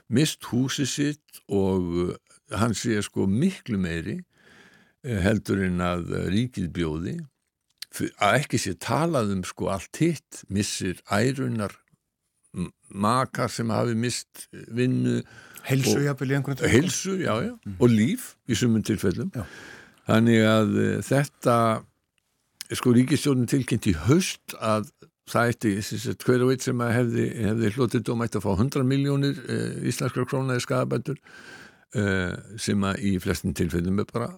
mist 0.10 0.50
húsi 0.50 0.88
sitt 0.90 1.42
og 1.48 1.94
uh, 2.08 2.14
hann 2.58 2.74
sé 2.78 2.98
sko 3.06 3.28
miklu 3.30 3.80
meiri 3.82 4.18
uh, 4.18 5.20
heldur 5.24 5.62
en 5.70 5.82
að 5.86 6.14
ríkið 6.34 6.72
bjóði 6.74 7.20
að 7.96 8.40
ekki 8.42 8.60
sé 8.62 8.76
talað 8.82 9.34
um 9.36 9.44
sko 9.48 9.72
allt 9.74 10.02
hitt, 10.02 10.44
missir 10.50 11.00
ærunar 11.10 11.76
makar 12.90 13.52
sem 13.52 13.70
hafi 13.70 13.96
mist 13.98 14.48
vinnu 14.52 15.22
Helsu 15.68 16.00
jafnvel 16.06 16.32
í 16.32 16.38
einhvern 16.38 16.58
tilfellum. 16.58 16.74
heilsu, 16.74 17.18
já, 17.20 17.34
já, 17.44 17.54
og 17.76 17.92
líf 17.92 18.30
í 18.48 18.56
sumum 18.56 18.84
tilfellum 18.88 19.32
Já. 19.36 19.44
þannig 20.08 20.46
að 20.48 20.72
uh, 20.78 20.94
þetta 21.04 21.58
sko 22.78 22.94
ríkistjórnin 22.96 23.50
tilkynnt 23.52 23.90
í 23.92 23.96
haust 24.08 24.56
að 24.64 24.90
það 25.28 25.52
eitti 25.52 25.74
hver 26.24 26.46
og 26.46 26.54
eitt 26.54 26.64
sem 26.64 26.82
hefði, 26.82 27.28
hefði 27.50 27.72
hlotið 27.76 28.06
dóm 28.08 28.24
ætti 28.24 28.40
að 28.40 28.48
fá 28.48 28.52
100 28.56 28.88
miljónir 28.88 29.40
uh, 29.44 29.88
íslenskra 29.92 30.28
krónaði 30.30 30.64
skadabætur 30.64 31.20
uh, 31.20 32.34
sem 32.56 32.88
að 32.88 33.04
í 33.12 33.18
flestin 33.24 33.58
tilfellum 33.58 34.00
er 34.04 34.08
bara 34.14 34.32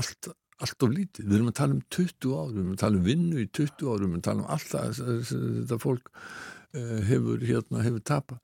allt, 0.00 0.32
allt 0.62 0.86
of 0.86 0.92
lítið. 0.92 1.26
Við 1.26 1.36
erum 1.38 1.50
að 1.50 1.58
tala 1.58 1.76
um 1.76 1.84
20 1.96 2.34
ár, 2.34 2.50
við 2.52 2.60
erum 2.62 2.72
að 2.74 2.82
tala 2.84 3.00
um 3.00 3.06
vinnu 3.08 3.42
í 3.42 3.46
20 3.50 3.86
ár, 3.88 3.94
við 3.98 4.04
erum 4.04 4.18
að 4.18 4.26
tala 4.28 4.44
um 4.44 4.50
allt 4.54 4.70
það, 4.70 5.00
þetta 5.30 5.80
fólk 5.82 6.10
uh, 6.14 6.98
hefur 7.10 7.46
hérna, 7.48 7.84
hefur 7.84 8.04
tapa 8.06 8.40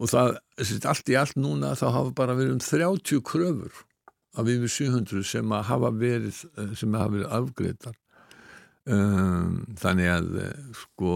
og 0.00 0.08
það, 0.08 0.38
allt 0.88 1.12
í 1.12 1.16
allt 1.20 1.38
núna 1.40 1.74
þá 1.78 1.86
hafa 1.92 2.12
bara 2.16 2.36
verið 2.38 2.56
um 2.56 2.62
30 2.64 3.22
kröfur 3.26 3.84
af 4.38 4.48
yfir 4.48 4.70
700 4.70 5.26
sem 5.26 5.54
að 5.54 5.66
hafa 5.68 5.90
verið 5.98 6.42
eh, 6.54 6.74
sem 6.78 6.94
hafa 6.94 7.14
verið 7.16 7.32
afgreitar 7.36 7.96
um, 8.86 9.56
þannig 9.80 10.10
að 10.14 10.28
eh, 10.44 10.66
sko 10.84 11.14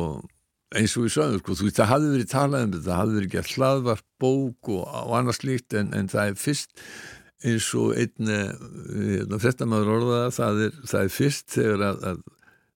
eins 0.74 0.96
og 0.98 1.06
við 1.06 1.12
sögum, 1.14 1.38
sko, 1.38 1.54
þú 1.54 1.68
veist, 1.68 1.78
það 1.78 1.90
hafði 1.92 2.12
verið 2.16 2.30
talað 2.32 2.64
um 2.64 2.72
þetta, 2.72 2.86
það 2.88 3.00
hafði 3.00 3.18
verið 3.20 3.34
gert 3.36 3.52
hlaðvarp, 3.54 4.06
bók 4.24 4.70
og, 4.74 4.82
og 4.82 5.12
annars 5.20 5.38
slíkt 5.38 5.76
en, 5.78 5.92
en 5.94 6.10
það 6.10 6.32
er 6.32 6.40
fyrst 6.42 6.74
eins 7.44 7.70
og 7.78 7.94
einn 8.00 8.30
eh, 8.32 9.38
frettamæður 9.42 9.92
orðaða, 9.98 10.30
það 10.34 10.62
er, 10.66 10.78
það 10.90 11.00
er 11.02 11.12
fyrst 11.12 11.56
þegar 11.56 11.86
að, 11.88 12.04
að 12.10 12.22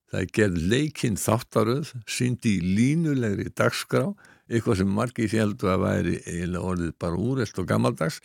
það 0.09 0.19
er 0.21 0.33
gerð 0.39 0.59
leikinn 0.73 1.19
þáttaröð, 1.21 1.93
síndi 2.09 2.55
í 2.57 2.73
línulegri 2.77 3.49
dagskrá, 3.57 4.07
eitthvað 4.49 4.81
sem 4.81 4.93
margir 4.93 5.33
heldur 5.33 5.73
að 5.75 5.83
væri 5.85 6.15
eiginlega 6.25 6.69
orðið 6.71 6.93
bara 7.01 7.21
úrelt 7.21 7.61
og 7.61 7.67
gammaldags, 7.69 8.21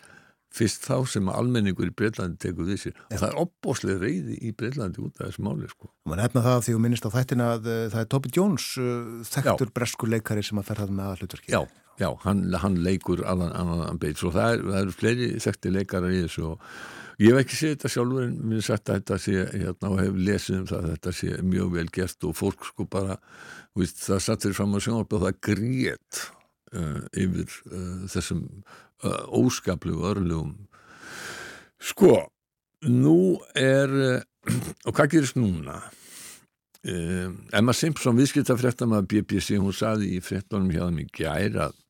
fyrst 0.55 0.87
þá 0.87 0.97
sem 1.11 1.31
almenningur 1.33 1.91
í 1.91 1.95
Breitlandi 1.95 2.39
tekur 2.43 2.71
sér. 2.79 2.97
Og 3.11 3.21
það 3.21 3.29
er 3.29 3.39
opbóslega 3.43 4.03
reyði 4.03 4.39
í 4.39 4.53
Breitlandi 4.57 5.03
út 5.03 5.21
af 5.21 5.31
þessu 5.31 5.47
máli, 5.47 5.71
sko. 5.71 5.91
Man 6.11 6.21
nefna 6.23 6.45
það 6.45 6.67
því 6.67 6.75
þú 6.77 6.83
minnist 6.85 7.09
á 7.09 7.11
þættina 7.15 7.49
að 7.57 7.71
uh, 7.71 7.79
það 7.95 8.03
er 8.03 8.11
Toby 8.15 8.35
Jones, 8.35 8.67
uh, 8.81 9.15
þekktur 9.31 9.73
breskur 9.75 10.13
leikari 10.13 10.45
sem 10.47 10.61
að 10.61 10.69
fer 10.71 10.83
það 10.83 10.93
með 10.99 11.11
að 11.11 11.25
hlutverki. 11.25 11.55
Já, 11.55 11.61
já, 12.03 12.11
hann, 12.27 12.45
hann 12.63 12.83
leikur 12.87 13.25
annan, 13.31 13.55
annan 13.59 14.03
beits 14.03 14.27
og 14.27 14.37
það, 14.37 14.59
er, 14.59 14.69
eru 14.83 14.95
fleiri 14.95 15.33
þekkti 15.43 15.75
leikarar 15.75 16.15
í 16.15 16.23
þessu 16.27 16.47
og 16.53 16.69
ég 17.23 17.31
hef 17.31 17.45
ekki 17.45 17.59
séð 17.59 17.75
þetta 17.75 17.93
sjálfur 17.95 18.25
en 18.29 18.55
er 18.55 18.65
sagt 18.67 18.91
að 18.91 19.01
þetta 19.01 19.19
sé 19.23 19.35
hérna 19.51 19.91
og 19.91 20.01
hef 20.03 20.23
lesið 20.31 20.57
um 20.61 20.71
það 20.71 20.81
að 20.81 20.95
þetta 20.95 21.13
sé 21.19 21.35
mjög 21.51 21.75
vel 21.77 21.87
gert 21.95 22.27
og 22.29 22.39
fólk 22.39 22.71
sko 22.71 22.87
bara 22.91 23.19
víst, 23.79 24.01
það 24.03 24.25
satt 24.25 24.47
fyrir 24.47 24.59
fram 24.59 24.75
á 24.75 24.79
sjónvarp 24.83 25.15
og 25.15 25.23
það 25.27 25.39
grét 25.49 26.25
uh, 26.75 27.01
yfir 27.25 27.55
uh, 27.71 28.03
þessum 28.11 28.43
uh, 29.05 29.25
óskaplegu 29.41 30.05
örlugum 30.11 30.55
sko 31.85 32.17
nú 32.89 33.37
er 33.59 33.93
uh, 33.93 34.19
og 34.87 34.93
hvað 34.97 35.13
gerist 35.15 35.39
núna? 35.41 35.79
Um, 36.85 37.39
Emma 37.57 37.73
Simpson 37.73 38.17
viðskiptafréttam 38.19 38.93
að 38.93 39.07
BBC 39.15 39.57
hún 39.57 39.73
saði 39.73 40.19
í 40.19 40.21
fréttunum 40.25 40.69
hjá 40.73 40.83
þeim 40.85 41.01
í 41.05 41.09
gær 41.17 41.61
að 41.71 41.81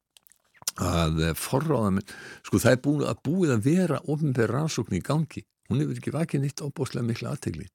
að 0.82 1.20
forráðamenn, 1.38 2.06
sko 2.42 2.58
það 2.58 2.72
er 2.74 2.80
búið 2.82 3.02
að 3.06 3.18
búið 3.26 3.50
að 3.54 3.66
vera 3.68 3.98
ofnbæð 4.10 4.48
rannsókn 4.50 4.96
í 4.98 5.02
gangi. 5.06 5.42
Hún 5.70 5.78
hefur 5.82 6.00
ekki 6.00 6.12
vakið 6.14 6.42
nýtt 6.42 6.62
óbúslega 6.66 7.06
mikla 7.06 7.34
aðtegli 7.34 7.68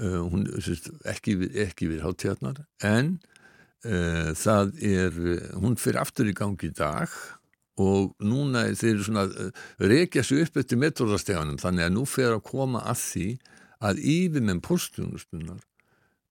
uh, 0.00 0.22
hún 0.24 0.46
sérst, 0.64 0.88
ekki, 1.10 1.36
við- 1.42 1.58
hátíðarnar 2.04 2.62
en 2.84 3.18
uh, 3.84 4.32
það 4.36 4.72
er 4.84 5.18
hún 5.60 5.76
fyrir 5.80 6.00
aftur 6.02 6.30
í 6.30 6.36
gangi 6.36 6.70
í 6.70 6.74
dag 6.76 7.12
og 7.80 8.14
núna 8.22 8.68
þeir 8.78 9.02
svona 9.02 9.24
uh, 9.26 9.50
rekja 9.82 10.22
sig 10.26 10.44
upp 10.44 10.58
eftir 10.62 10.80
metróðasteganum 10.80 11.58
þannig 11.62 11.88
að 11.88 11.94
nú 11.96 12.04
fer 12.08 12.34
að 12.36 12.44
koma 12.46 12.84
að 12.86 13.00
því 13.02 13.28
að 13.84 14.02
yfirmenn 14.14 14.62
postjónustunar 14.64 15.62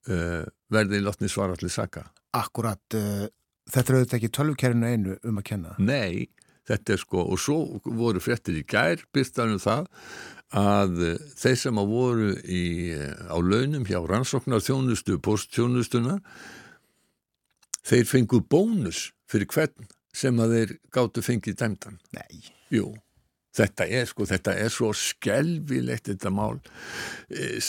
uh, 0.07 0.43
verði 0.73 1.01
látni 1.03 1.31
svara 1.31 1.57
allir 1.57 1.73
saka. 1.73 2.07
Akkurat, 2.37 2.83
uh, 2.97 3.25
þetta 3.69 3.91
er 3.91 3.99
auðvitað 3.99 4.19
ekki 4.19 4.31
tölvkerinu 4.39 4.93
einu 4.93 5.17
um 5.21 5.41
að 5.41 5.47
kenna. 5.51 5.75
Nei, 5.83 6.29
þetta 6.69 6.95
er 6.95 7.03
sko, 7.03 7.25
og 7.27 7.41
svo 7.41 7.59
voru 7.83 8.23
fréttir 8.23 8.61
í 8.61 8.63
gær, 8.67 9.03
byrstaðum 9.13 9.61
það 9.63 9.91
að 10.53 10.99
þeir 11.39 11.55
sem 11.57 11.79
að 11.81 11.89
voru 11.89 12.33
í, 12.45 12.63
á 13.25 13.37
launum 13.41 13.87
hjá 13.89 13.97
rannsóknar 14.05 14.61
þjónustu, 14.61 15.17
posttjónustuna 15.17 16.19
þeir 17.83 18.05
fengu 18.07 18.39
bónus 18.45 19.09
fyrir 19.29 19.49
hvern 19.49 19.89
sem 20.13 20.39
að 20.39 20.57
þeir 20.57 20.75
gáttu 20.93 21.23
fengið 21.25 21.57
dæmdan. 21.59 21.97
Nei. 22.15 22.43
Jú, 22.73 22.91
þetta 23.57 23.87
er 23.99 24.07
sko, 24.09 24.27
þetta 24.29 24.55
er 24.61 24.71
svo 24.73 24.91
skelvilegt 24.97 26.09
þetta 26.09 26.31
mál. 26.33 26.59
Eh, 27.29 27.59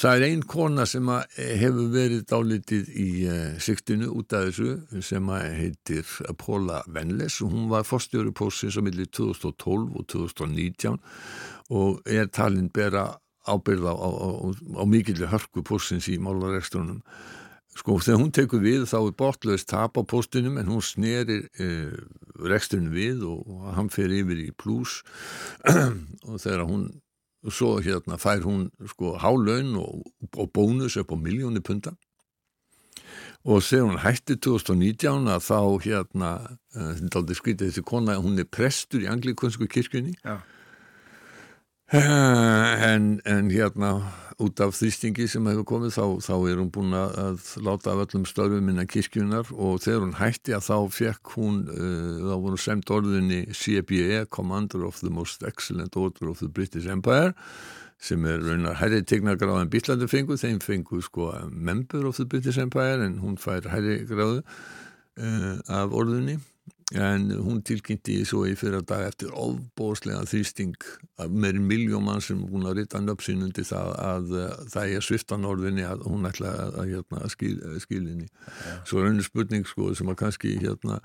það 0.00 0.10
er 0.10 0.26
einn 0.28 0.44
kona 0.48 0.86
sem 0.88 1.08
hefur 1.36 1.90
verið 1.92 2.24
dálitið 2.30 2.92
í 2.96 3.08
eh, 3.28 3.58
sýktinu 3.62 4.12
út 4.14 4.32
af 4.36 4.48
þessu 4.48 5.02
sem 5.04 5.32
heitir 5.34 6.08
Paula 6.40 6.82
Venles 6.86 7.40
og 7.44 7.52
hún 7.52 7.68
var 7.72 7.86
fórstjóri 7.88 8.32
pósins 8.36 8.78
á 8.78 8.82
milli 8.84 9.06
2012 9.10 9.98
og 9.98 10.08
2019 10.14 10.98
og 11.74 12.00
er 12.08 12.30
talinn 12.32 12.72
bera 12.72 13.10
ábyrða 13.44 13.92
á, 13.92 14.08
á, 14.08 14.28
á, 14.40 14.48
á 14.80 14.84
mikilvæg 14.88 15.32
hörku 15.34 15.64
pósins 15.66 16.08
í 16.08 16.16
málaregstunum 16.16 17.02
Sko 17.74 17.98
þegar 17.98 18.20
hún 18.20 18.32
tekur 18.34 18.62
við 18.62 18.84
þá 18.86 18.98
er 19.00 19.14
bortlaust 19.18 19.68
tap 19.70 19.98
á 19.98 20.02
postunum 20.06 20.60
en 20.60 20.70
hún 20.70 20.82
snerir 20.84 21.48
eh, 21.58 21.94
reksturinn 22.38 22.92
við 22.94 23.24
og, 23.26 23.42
og 23.50 23.72
hann 23.74 23.90
fer 23.90 24.14
yfir 24.14 24.44
í 24.44 24.50
pluss 24.54 25.02
og 26.28 26.38
þegar 26.38 26.64
hún 26.68 26.86
svo 27.52 27.76
hérna 27.84 28.16
fær 28.20 28.44
hún 28.46 28.68
sko 28.88 29.16
hálaun 29.20 29.74
og, 29.82 30.04
og 30.32 30.50
bónus 30.54 30.96
upp 31.00 31.12
á 31.12 31.16
miljóni 31.18 31.60
punta. 31.60 31.92
Og 33.44 33.60
þegar 33.60 33.90
hún 33.90 34.00
hætti 34.00 34.38
2019 34.40 35.28
að 35.28 35.42
þá 35.44 35.58
hérna 35.84 36.30
eh, 36.72 36.94
þetta 36.96 37.10
er 37.10 37.20
aldrei 37.20 37.40
skritið 37.40 37.70
þessi 37.72 37.84
kona 37.90 38.16
hún 38.22 38.40
er 38.40 38.48
prestur 38.48 39.04
í 39.04 39.10
anglikunsku 39.10 39.68
kirkjunni. 39.68 40.14
Já. 40.22 40.38
En, 41.92 43.20
en 43.24 43.50
hérna 43.52 43.90
út 44.40 44.60
af 44.64 44.72
þrýstingi 44.74 45.26
sem 45.30 45.44
hefur 45.46 45.66
komið 45.68 45.92
þá, 45.94 46.04
þá 46.24 46.34
er 46.48 46.58
hún 46.58 46.70
búin 46.72 46.94
að 46.96 47.42
láta 47.62 47.92
af 47.92 48.00
öllum 48.06 48.24
störfum 48.26 48.70
innan 48.72 48.88
kirkjunar 48.88 49.50
og 49.52 49.82
þegar 49.84 50.00
hún 50.06 50.16
hætti 50.16 50.56
að 50.56 50.64
þá 50.64 50.78
fekk 50.96 51.34
hún 51.36 51.60
uh, 51.68 52.24
þá 52.24 52.34
voru 52.46 52.58
semt 52.58 52.90
orðinni 52.90 53.42
CBE 53.52 54.24
Commander 54.32 54.86
of 54.88 55.02
the 55.04 55.12
Most 55.12 55.44
Excellent 55.46 55.96
Order 56.00 56.32
of 56.32 56.40
the 56.40 56.48
British 56.48 56.88
Empire 56.88 57.34
sem 58.00 58.24
er 58.26 58.40
raunar 58.42 58.80
herri 58.80 59.04
tegna 59.04 59.36
gráðan 59.38 59.70
býtlandi 59.70 60.08
fengu, 60.10 60.40
þeim 60.40 60.58
fengu 60.64 60.98
sko 61.04 61.30
Member 61.52 62.08
of 62.08 62.16
the 62.16 62.26
British 62.26 62.58
Empire 62.58 63.04
en 63.04 63.20
hún 63.20 63.36
fær 63.38 63.68
herri 63.70 64.00
gráðu 64.08 64.40
uh, 64.40 65.60
af 65.68 65.92
orðinni 65.92 66.40
en 66.92 67.30
hún 67.40 67.62
tilkynnti 67.64 68.18
svo 68.28 68.42
í 68.44 68.52
fyrra 68.58 68.82
dag 68.84 69.06
eftir 69.08 69.32
ofbóðslega 69.40 70.26
þrýsting 70.28 70.74
af 71.22 71.32
meirinn 71.32 71.64
miljón 71.66 72.04
mann 72.04 72.20
sem 72.22 72.42
hún 72.50 72.66
upp 72.68 73.24
sín 73.24 73.42
undir 73.42 73.64
það 73.64 73.90
að, 74.04 74.34
að 74.42 74.60
það 74.74 74.92
er 74.98 75.06
sviftan 75.06 75.48
orðinni 75.48 75.86
að 75.88 76.04
hún 76.04 76.28
ætla 76.28 76.52
að, 76.52 76.76
að, 76.82 76.92
hérna, 76.92 77.22
að 77.24 77.32
skil, 77.32 77.54
skilinni 77.82 78.28
ja. 78.28 78.76
svo 78.84 79.00
er 79.00 79.10
einu 79.10 79.24
spurning 79.24 79.66
sko 79.66 79.90
sem 79.96 80.12
að 80.12 80.20
kannski 80.22 80.54
hérna 80.60 81.00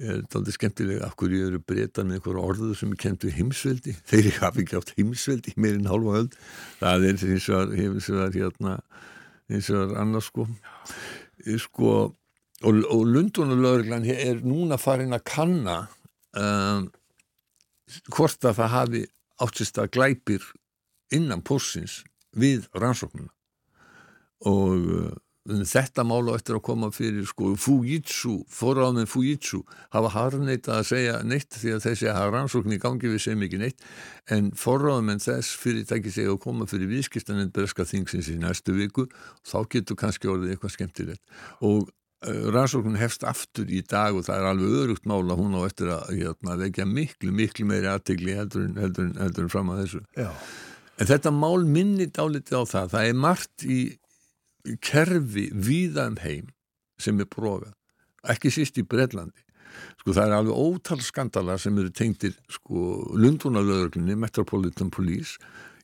er 0.00 0.22
aldrei 0.24 0.56
skemmtilega 0.56 1.10
af 1.10 1.16
hverju 1.20 1.50
eru 1.50 1.60
breytan 1.60 2.08
með 2.08 2.20
einhverju 2.20 2.46
orðu 2.46 2.74
sem 2.80 2.94
er 2.94 3.02
kent 3.04 3.26
við 3.26 3.36
heimsveldi? 3.36 3.96
Þeir 4.10 4.30
hafi 4.40 4.64
ekki 4.64 4.78
átt 4.80 4.94
heimsveldi 4.96 5.56
meirinn 5.60 5.90
hálfa 5.90 6.16
höld 6.16 6.38
það 6.80 7.10
er 7.10 7.26
eins 7.28 7.50
og 7.52 8.24
er 8.24 8.38
hérna 8.40 8.78
eins 9.50 9.68
og 9.68 9.84
er 9.84 9.98
annars 10.00 10.32
sko 10.32 10.48
sko 11.60 11.92
og, 12.64 12.82
og 12.92 13.06
Lundunulörglan 13.08 14.06
er 14.12 14.42
núna 14.44 14.78
farin 14.80 15.16
að 15.16 15.24
kanna 15.30 15.78
um, 16.36 16.90
hvort 18.12 18.44
að 18.44 18.60
það 18.60 18.74
hafi 18.76 19.02
áttist 19.40 19.80
að 19.80 19.92
glæpir 19.96 20.44
innan 21.14 21.42
pósins 21.42 22.02
við 22.36 22.68
rannsóknuna 22.76 23.32
og 24.46 24.92
uh, 24.94 25.10
þetta 25.48 26.04
málu 26.04 26.34
eftir 26.36 26.58
að 26.58 26.64
koma 26.68 26.90
fyrir 26.92 27.24
sko 27.28 27.54
Fujitsu, 27.58 28.42
forráðmenn 28.52 29.08
Fujitsu 29.08 29.62
hafa 29.94 30.10
harneitað 30.14 30.76
að 30.76 30.88
segja 30.90 31.14
neitt 31.24 31.56
því 31.56 31.72
að 31.76 31.84
þessi 31.86 32.10
hafa 32.12 32.34
rannsókn 32.34 32.76
í 32.76 32.80
gangi 32.80 33.08
við 33.08 33.22
segjum 33.24 33.46
ekki 33.46 33.60
neitt. 33.62 33.86
En 34.30 34.50
forráðmenn 34.52 35.22
þess 35.22 35.56
fyrirtæki 35.60 36.12
segja 36.12 36.34
að 36.34 36.42
koma 36.44 36.68
fyrir 36.70 36.90
viðskiptaninn 36.92 37.52
berska 37.56 37.88
þingsins 37.88 38.28
í 38.30 38.36
næstu 38.40 38.76
viku. 38.76 39.08
Þá 39.48 39.58
getur 39.72 39.98
kannski 39.98 40.30
orðið 40.30 40.54
eitthvað 40.54 40.76
skemmtilegt. 40.76 41.24
Og 41.64 41.88
Eh, 42.20 42.40
rannsóknun 42.52 42.98
hefst 43.00 43.22
aftur 43.24 43.70
í 43.72 43.80
dag 43.88 44.12
og 44.12 44.26
það 44.26 44.38
er 44.42 44.48
alveg 44.50 44.74
örugt 44.82 45.06
mála 45.08 45.38
hún 45.38 45.54
á 45.56 45.64
eftir 45.64 45.88
að 45.94 46.10
hérna, 46.18 46.56
vekja 46.60 46.84
miklu, 46.84 47.32
miklu 47.32 47.64
meiri 47.64 47.88
aðtegli 47.88 48.34
heldur, 48.36 48.66
heldur, 48.76 49.06
heldur 49.16 49.46
en 49.46 49.52
fram 49.54 49.70
að 49.72 49.80
þessu. 49.86 50.00
Já. 50.18 50.28
en 51.00 51.08
þetta 51.08 51.32
mál 51.32 51.64
minni 51.64 52.10
dálítið 52.12 52.60
á 52.60 52.64
það, 52.68 52.90
það 52.92 53.08
er 53.08 53.16
margt 53.24 53.64
í 53.64 53.78
kerfi 54.84 55.46
víða 55.56 56.10
um 56.12 56.20
heim 56.20 56.52
sem 57.00 57.24
er 57.24 57.30
prófað, 57.32 57.72
ekki 58.28 58.52
síst 58.52 58.76
í 58.76 58.84
Breitlandi 58.84 59.46
sko 60.02 60.12
það 60.12 60.26
er 60.26 60.36
alveg 60.36 60.60
ótal 60.60 61.00
skandala 61.00 61.56
sem 61.56 61.78
eru 61.80 61.88
tengtir 61.88 62.36
sko 62.52 63.00
Lundunalöðurglunni, 63.16 64.16
Metropolitan 64.18 64.90
Police. 64.92 65.38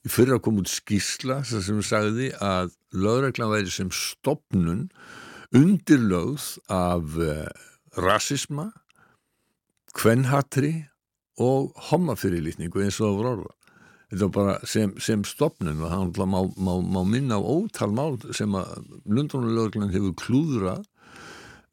Í 0.05 0.11
fyrir 0.13 0.37
að 0.37 0.45
koma 0.47 0.63
út 0.63 0.71
skísla 0.71 1.41
sem 1.49 1.81
sagði 1.81 2.35
að 2.43 2.75
löðurglan 2.93 3.55
væri 3.55 3.73
sem 3.73 3.89
stopnun 3.89 4.91
undirlögð 5.55 6.47
af 6.73 7.17
uh, 7.21 7.47
rasisma, 8.01 8.71
kvenhatri 9.97 10.87
og 11.41 11.73
homafyrirlitningu 11.91 12.83
eins 12.83 12.99
og 13.01 13.07
það 13.07 13.17
voru 13.21 13.33
orða. 13.35 13.55
Þetta 14.07 14.27
var 14.27 14.35
bara 14.37 14.57
sem, 14.71 14.93
sem 15.03 15.25
stopnun 15.27 15.83
og 15.83 15.91
það 15.91 16.29
má, 16.31 16.39
má, 16.55 16.75
má 16.79 17.01
minna 17.07 17.39
á 17.39 17.43
ótal 17.43 17.95
mál 17.95 18.19
sem 18.37 18.53
að 18.55 18.85
Lundunarlöglan 19.05 19.91
hefur 19.95 20.15
klúðrað 20.21 20.85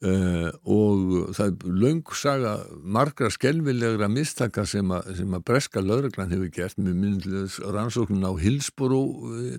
Uh, 0.04 0.50
og 0.68 1.30
það 1.32 1.46
er 1.46 1.76
laungsaga 1.80 2.50
margra 2.96 3.30
skelvilegra 3.32 4.04
mistaka 4.12 4.66
sem, 4.68 4.90
a, 4.92 4.98
sem 5.16 5.32
að 5.32 5.44
breska 5.48 5.80
lauruglan 5.80 6.34
hefur 6.34 6.50
gert 6.52 6.76
með 6.76 6.98
myndilegt 7.00 7.56
rannsóknun 7.72 8.26
á 8.28 8.32
Hillsboro 8.36 9.00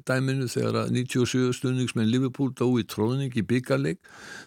dæminu 0.06 0.46
þegar 0.52 0.84
að 0.84 0.94
97 1.00 1.50
stundningsmenn 1.58 2.12
Liverpool 2.12 2.54
dó 2.54 2.68
í 2.78 2.86
tróðning 2.86 3.34
í 3.34 3.46
byggarleik 3.48 4.04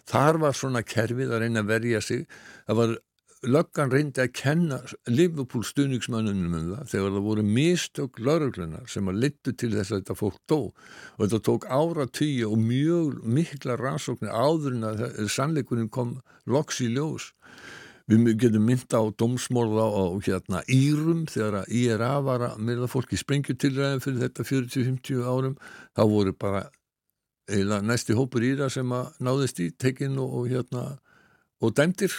þar 0.07 0.39
var 0.45 0.55
svona 0.55 0.85
kerfið 0.87 1.35
að 1.35 1.43
reyna 1.43 1.65
að 1.65 1.73
verja 1.73 2.05
sig. 2.05 2.29
Það 2.69 2.81
var 2.83 2.95
löggan 3.47 3.93
reyndi 3.93 4.23
að 4.23 4.33
kenna 4.35 4.79
Liverpool 5.07 5.63
stuðningsmannunum 5.67 6.55
um 6.59 6.71
það 6.73 6.93
þegar 6.93 7.13
það 7.15 7.27
voru 7.29 7.45
mistök 7.47 8.21
lauruglunar 8.23 8.89
sem 8.91 9.11
að 9.11 9.21
littu 9.25 9.55
til 9.55 9.71
þess 9.75 9.93
að 9.93 10.01
þetta 10.01 10.17
fólk 10.19 10.39
dó. 10.51 10.59
Og 11.17 11.21
þetta 11.23 11.43
tók 11.47 11.67
ára 11.71 12.09
tíu 12.11 12.51
og 12.51 12.63
mjög 12.63 13.21
mikla 13.25 13.79
rannsóknir 13.79 14.35
áður 14.35 14.79
en 14.79 14.89
að 14.91 15.05
sannleikurinn 15.35 15.93
kom 15.93 16.17
loks 16.51 16.83
í 16.83 16.91
ljós. 16.95 17.31
Við 18.09 18.39
getum 18.41 18.65
mynda 18.65 19.03
á 19.05 19.13
domsmórða 19.21 19.87
og 20.01 20.23
hérna 20.25 20.63
Írum 20.73 21.27
þegar 21.29 21.61
að 21.61 21.75
IRA 21.77 22.13
var 22.25 22.45
að 22.47 22.63
myrða 22.65 22.89
fólk 22.89 23.13
í 23.13 23.21
sprengjutilræðin 23.21 24.01
fyrir 24.01 24.23
þetta 24.25 24.47
40-50 24.49 25.27
árum. 25.29 25.59
Þá 25.93 26.03
voru 26.09 26.33
bara 26.33 26.65
næsti 27.85 28.17
hópur 28.17 28.45
Íra 28.45 28.71
sem 28.73 28.89
að 28.93 29.13
náðist 29.21 29.61
í 29.61 29.69
tekinn 29.77 30.17
og, 30.21 30.33
og 30.41 30.49
hérna 30.49 30.87
og 31.61 31.75
dæmdir 31.77 32.13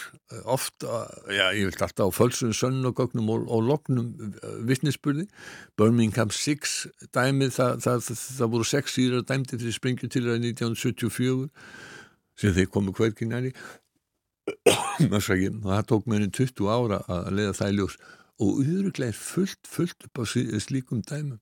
ofta, 0.44 1.06
já 1.32 1.46
ég 1.56 1.70
vilt 1.70 1.82
alltaf 1.82 2.12
á 2.12 2.16
fölsun, 2.18 2.52
sönnugögnum 2.52 3.30
og, 3.32 3.46
og 3.48 3.62
loknum 3.64 4.12
eh, 4.20 4.58
vittnisspurði 4.68 5.26
Birmingham 5.80 6.30
6 6.30 6.86
dæmið 7.14 7.54
það, 7.56 7.80
það, 7.86 8.10
það, 8.20 8.50
voru 8.52 8.68
6 8.68 8.96
síra 8.96 9.22
dæmdir 9.24 9.62
fyrir 9.62 9.76
springju 9.78 10.10
til 10.12 10.26
það 10.28 10.44
1974 10.50 11.48
sem 12.40 12.56
þeir 12.56 12.68
komu 12.72 12.92
hverkin 12.92 13.32
næri 13.32 13.54
og 14.50 15.22
það 15.68 15.86
tók 15.88 16.08
meðin 16.10 16.32
20 16.36 16.68
ára 16.68 17.00
að 17.08 17.30
leiða 17.36 17.54
það 17.56 17.72
í 17.72 17.76
ljós. 17.78 17.96
Og 18.40 18.60
yfiruglega 18.64 19.12
er 19.12 19.16
fullt, 19.16 19.68
fullt 19.68 20.06
upp 20.06 20.20
á 20.20 20.24
slíkum 20.24 21.02
dæmum. 21.04 21.40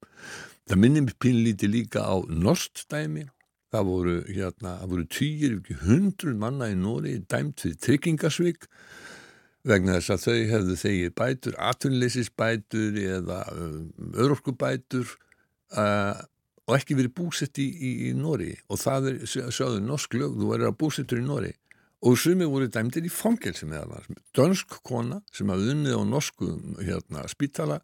Það 0.69 0.81
minnir 0.83 1.05
mér 1.07 1.17
pínlíti 1.23 1.71
líka 1.71 2.03
á 2.03 2.17
norst 2.27 2.85
dæmi 2.91 3.29
Það 3.69 3.85
voru, 3.85 4.15
hérna, 4.33 4.79
það 4.81 4.93
voru 4.95 5.05
týjir, 5.13 5.59
ekki 5.59 5.75
hundrun 5.83 6.41
manna 6.41 6.71
í 6.73 6.77
Nóri 6.79 7.19
dæmt 7.29 7.61
fyrir 7.61 7.77
tryggingasvík 7.85 8.65
vegna 9.69 9.99
þess 9.99 10.15
að 10.15 10.23
þau 10.25 10.37
hefðu 10.53 10.77
þegið 10.83 11.15
bætur, 11.19 11.59
atvinnleysisbætur 11.69 12.97
eða 13.03 13.43
örorkubætur 14.25 15.11
uh, 15.77 16.17
og 16.69 16.77
ekki 16.79 16.97
verið 16.97 17.15
búsett 17.19 17.61
í, 17.61 17.67
í, 17.69 17.91
í 18.09 18.13
Nóri 18.17 18.55
og 18.73 18.81
það 18.81 19.11
er, 19.11 19.19
sjáðu, 19.27 19.83
norsk 19.85 20.17
lög, 20.17 20.39
þú 20.41 20.49
verður 20.55 20.73
að 20.73 20.79
búsettur 20.81 21.21
í 21.21 21.27
Nóri 21.27 21.53
og 22.09 22.17
sumi 22.23 22.49
voru 22.49 22.71
dæmtir 22.73 23.05
í 23.05 23.13
fangelsi 23.13 23.69
með 23.69 23.93
það. 23.93 24.09
Dönsk 24.39 24.79
kona 24.87 25.21
sem 25.35 25.51
hafði 25.51 25.75
unnið 25.75 25.99
á 25.99 26.03
norsku 26.09 26.51
hérna, 26.79 27.27
spítala, 27.29 27.81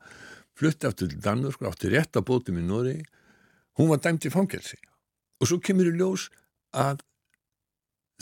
flutti 0.56 0.88
aftur 0.88 1.10
til 1.10 1.20
Danmörk, 1.20 1.60
átti 1.66 1.92
rétt 1.92 2.16
að 2.16 2.28
bótum 2.30 2.60
í 2.62 2.64
Nóri, 2.64 2.98
hún 3.76 3.90
var 3.92 4.00
dæmt 4.00 4.24
í 4.24 4.32
fangelsi 4.32 4.80
og 5.44 5.50
svo 5.50 5.60
kemur 5.60 5.90
í 5.90 5.94
ljós 5.98 6.30
að 6.72 7.04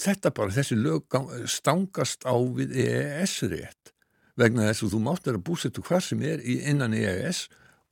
þetta 0.02 0.32
bara, 0.35 0.54
þessi 0.54 0.78
lög 0.80 1.16
stangast 1.50 2.26
á 2.26 2.35
við 2.35 2.74
EES 2.82 3.38
rétt 3.52 3.92
vegna 4.40 4.66
þess 4.70 4.87
að 4.87 4.94
þú 4.94 5.02
mátt 5.06 5.26
vera 5.28 5.42
búsettu 5.46 5.85
hvað 5.85 6.06
sem 6.08 6.22
er 6.26 6.42
innan 6.42 6.96
EES 6.96 7.46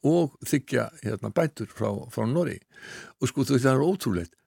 og 0.08 0.36
þykja 0.48 0.86
hérna, 1.04 1.30
bætur 1.30 1.68
frá, 1.68 1.92
frá 2.10 2.24
Norri 2.26 2.58
og 3.20 3.28
sko 3.28 3.44
þú 3.44 3.56
veist 3.56 3.66
það 3.68 3.74
er 3.76 3.84
ótrúleitt 3.86 4.38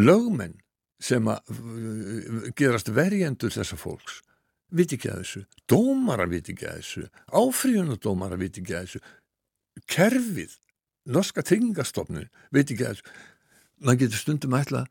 lögmenn 0.00 0.58
sem 1.02 1.26
að 1.28 1.56
gerast 2.56 2.92
verjendur 2.94 3.52
þessa 3.52 3.78
fólks 3.80 4.20
viti 4.72 4.96
ekki 4.96 5.10
að 5.12 5.22
þessu, 5.22 5.42
dómara 5.68 6.26
viti 6.30 6.54
ekki 6.54 6.68
að 6.68 6.78
þessu, 6.80 7.04
áfríðunadómara 7.40 8.38
viti 8.40 8.62
ekki 8.62 8.76
að 8.76 8.86
þessu, 8.86 9.02
kerfið, 9.92 10.56
norska 11.12 11.44
tryggingastofnun 11.46 12.30
viti 12.54 12.76
ekki 12.76 12.88
að 12.88 12.96
þessu. 12.96 13.16
Man 13.82 13.98
getur 14.00 14.20
stundum 14.20 14.54
ætla 14.58 14.84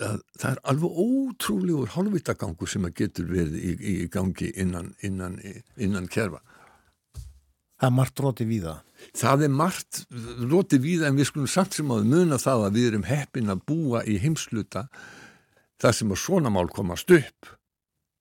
að 0.00 0.20
það 0.40 0.48
er 0.48 0.60
alveg 0.72 1.00
ótrúlegur 1.04 1.90
hálfvitagangur 1.92 2.70
sem 2.70 2.86
að 2.88 2.94
getur 3.02 3.28
verið 3.28 3.58
í, 3.60 3.72
í 3.92 3.94
gangi 4.12 4.48
innan, 4.62 4.94
innan, 5.04 5.36
innan 5.76 6.08
kerfa. 6.08 6.40
Það 7.82 7.88
er 7.90 7.96
margt 7.98 8.22
róti 8.22 8.46
við 8.46 8.68
það. 8.68 8.82
Er 9.34 9.52
margt 9.52 10.04
róti 10.48 10.78
við 10.80 11.02
en 11.04 11.18
við 11.18 11.28
skulum 11.28 11.50
samt 11.50 11.76
sem 11.76 11.90
að 11.92 12.06
muna 12.08 12.38
það 12.40 12.68
að 12.68 12.78
við 12.78 12.88
erum 12.92 13.08
heppin 13.08 13.52
að 13.52 13.64
búa 13.68 14.04
í 14.06 14.16
heimsluta 14.22 14.86
þar 15.82 15.98
sem 15.98 16.14
að 16.14 16.22
svona 16.22 16.52
mál 16.54 16.68
komast 16.72 17.10
upp 17.12 17.52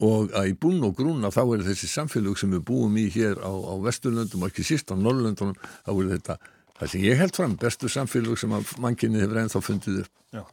og 0.01 0.31
að 0.33 0.49
í 0.49 0.55
búin 0.57 0.81
og 0.85 0.95
grúna 0.97 1.29
þá 1.33 1.43
er 1.43 1.65
þessi 1.67 1.89
samfélög 1.91 2.39
sem 2.41 2.53
við 2.55 2.63
búum 2.65 2.95
í 2.97 3.05
hér 3.13 3.37
á, 3.37 3.53
á 3.53 3.73
Vesturlöndum 3.85 4.41
og 4.41 4.49
ekki 4.49 4.65
síst 4.65 4.89
á 4.89 4.97
Norrlöndunum 4.97 5.59
þá 5.61 5.91
er 5.93 6.09
þetta, 6.15 6.37
það 6.81 6.95
sem 6.95 7.05
ég 7.05 7.21
held 7.21 7.37
fram 7.37 7.53
bestu 7.61 7.91
samfélög 7.91 8.41
sem 8.41 8.57
mannkinni 8.81 9.21
hefur 9.21 9.43
ennþá 9.43 9.61
fundið 9.61 10.01
upp. 10.01 10.17
Já. 10.33 10.43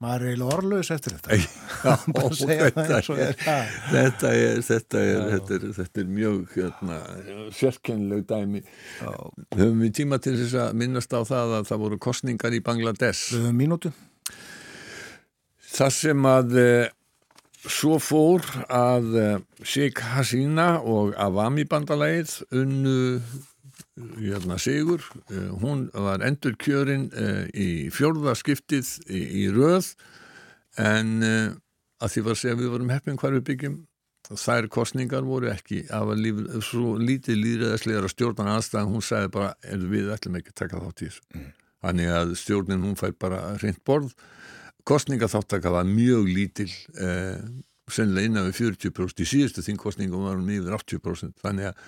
Maður 0.00 0.22
er 0.22 0.30
eiginlega 0.30 0.56
orðlaus 0.56 0.88
eftir 0.94 1.14
þetta. 1.18 1.36
Já, 1.80 1.94
þetta, 2.04 2.52
er, 2.54 2.70
þetta, 2.72 4.30
er, 4.32 4.62
þetta, 4.64 5.00
er, 5.00 5.26
þetta 5.34 5.56
er 5.56 5.66
þetta 5.76 6.00
er 6.00 6.06
mjög 6.18 6.54
hérna, 6.56 6.96
sérkennileg 7.56 8.22
dæmi. 8.28 8.62
Já. 9.00 9.10
höfum 9.58 9.82
við 9.84 9.92
tíma 10.00 10.18
til 10.24 10.34
þess 10.40 10.56
að 10.62 10.78
minnast 10.80 11.12
á 11.12 11.20
það 11.28 11.58
að 11.58 11.68
það 11.68 11.82
voru 11.84 12.00
kostningar 12.08 12.56
í 12.56 12.62
Bangladesh? 12.64 13.34
Við 13.34 13.44
höfum 13.44 13.60
mínútu. 13.60 13.92
Það 15.70 15.94
sem 15.98 16.26
að 16.32 16.58
eh, 16.64 16.88
svo 17.68 17.98
fór 18.00 18.44
að 18.72 19.16
eh, 19.20 19.36
Sheikh 19.62 20.02
Hasina 20.14 20.80
og 20.80 21.14
Avami 21.20 21.66
bandalægið 21.68 22.36
unnu 22.56 22.96
hérna, 24.20 24.56
Sigur, 24.60 25.04
eh, 25.28 25.50
hún 25.60 25.88
var 25.92 26.24
endur 26.24 26.56
kjörin 26.56 27.10
í 27.52 27.90
fjörðarskiptið 27.92 28.94
í, 29.08 29.20
í 29.44 29.44
röð. 29.52 29.92
En 30.80 31.20
að 32.00 32.12
því 32.12 32.22
var 32.24 32.36
að 32.36 32.40
segja 32.40 32.56
að 32.56 32.60
við 32.62 32.72
vorum 32.72 32.92
heppin 32.94 33.18
hvar 33.20 33.34
við 33.34 33.48
byggjum 33.50 33.78
þær 34.30 34.68
kostningar 34.70 35.24
voru 35.26 35.50
ekki 35.50 35.82
af 35.90 36.12
að 36.12 36.20
líf, 36.22 36.42
svo 36.62 36.94
lítið 37.00 37.40
líðræðislegar 37.40 38.12
stjórnan 38.12 38.52
aðstæðan, 38.54 38.92
hún 38.94 39.02
sagði 39.02 39.32
bara 39.34 39.78
við 39.90 40.12
ætlum 40.14 40.38
ekki 40.38 40.52
að 40.52 40.60
taka 40.60 40.82
í 40.86 40.92
þessu. 41.00 41.24
Mm. 41.34 41.48
þannig 41.80 42.12
að 42.12 42.34
stjórnin 42.36 42.84
hún 42.84 42.98
fær 43.00 43.16
bara 43.16 43.40
reynd 43.60 43.80
borð 43.88 44.14
kostningaþáttaka 44.88 45.72
var 45.72 45.88
mjög 45.88 46.28
lítil 46.30 46.70
eh, 47.00 47.40
sennilega 47.90 48.30
innan 48.30 48.48
við 48.50 48.60
40% 48.70 49.22
í 49.24 49.28
síðustu 49.28 49.64
þingkostningum 49.66 50.26
varum 50.28 50.50
yfir 50.52 50.76
80% 50.78 51.42
þannig 51.42 51.70
að 51.70 51.84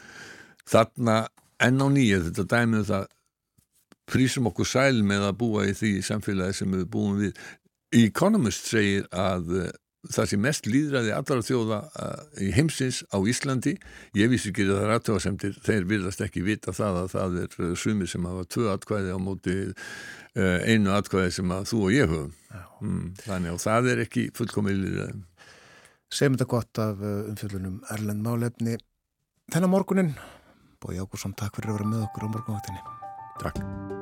þarna 0.73 1.17
enn 1.63 1.83
á 1.83 1.89
nýja 1.93 2.23
þetta 2.27 2.49
dæmið 2.51 2.83
um 2.83 2.89
það 2.91 3.11
prísum 4.13 4.49
okkur 4.51 4.69
sæl 4.69 5.03
með 5.07 5.29
að 5.29 5.39
búa 5.41 5.67
í 5.69 5.75
því 5.77 5.93
samfélagi 6.05 6.59
sem 6.59 6.75
við 6.75 6.89
búum 6.93 7.21
við. 7.23 7.39
Economist 8.03 8.69
segir 8.73 9.07
að 9.13 9.53
uh, 9.61 9.71
það 10.11 10.29
sem 10.33 10.43
mest 10.43 10.67
líðræði 10.67 11.13
allara 11.15 11.45
þjóða 11.47 11.79
uh, 11.87 12.23
í 12.43 12.51
heimsins 12.57 13.03
á 13.15 13.19
Íslandi. 13.19 13.77
Ég 14.19 14.33
vissi 14.33 14.51
ekki 14.51 14.67
að 14.67 14.75
það 14.75 14.85
er 14.87 14.95
aðtöðasemtir 14.97 15.59
þeir 15.63 15.89
virðast 15.93 16.25
ekki 16.27 16.45
vita 16.47 16.75
það 16.75 17.01
að 17.03 17.09
það 17.15 17.39
er 17.45 17.57
uh, 17.59 17.73
sumir 17.79 18.11
sem 18.11 18.29
hafa 18.31 18.47
tvö 18.51 18.69
atkvæði 18.75 19.15
á 19.15 19.19
móti 19.23 19.57
einu 20.33 20.95
atkvæði 20.97 21.33
sem 21.37 21.51
að 21.53 21.67
þú 21.69 21.79
og 21.85 21.91
ég 21.93 22.09
höfum. 22.09 22.31
Mm, 22.81 23.09
þannig 23.21 23.53
að 23.53 23.65
það 23.67 23.89
er 23.93 24.07
ekki 24.07 24.23
fullkomið 24.39 24.87
Segjum 26.13 26.39
þetta 26.39 26.49
gott 26.49 26.81
af 26.81 27.05
umfjöldunum 27.05 27.79
Erlend 27.93 28.25
Málefni 28.25 28.79
þennan 29.53 29.73
morgunin 29.73 30.15
Bói 30.83 30.99
Ágúrsson, 30.99 31.37
takk 31.39 31.61
fyrir 31.61 31.73
að 31.73 31.81
vera 31.81 31.91
með 31.93 32.07
okkur 32.09 32.27
á 32.27 32.33
morgunvaktinni. 32.33 32.87
Takk 33.43 34.02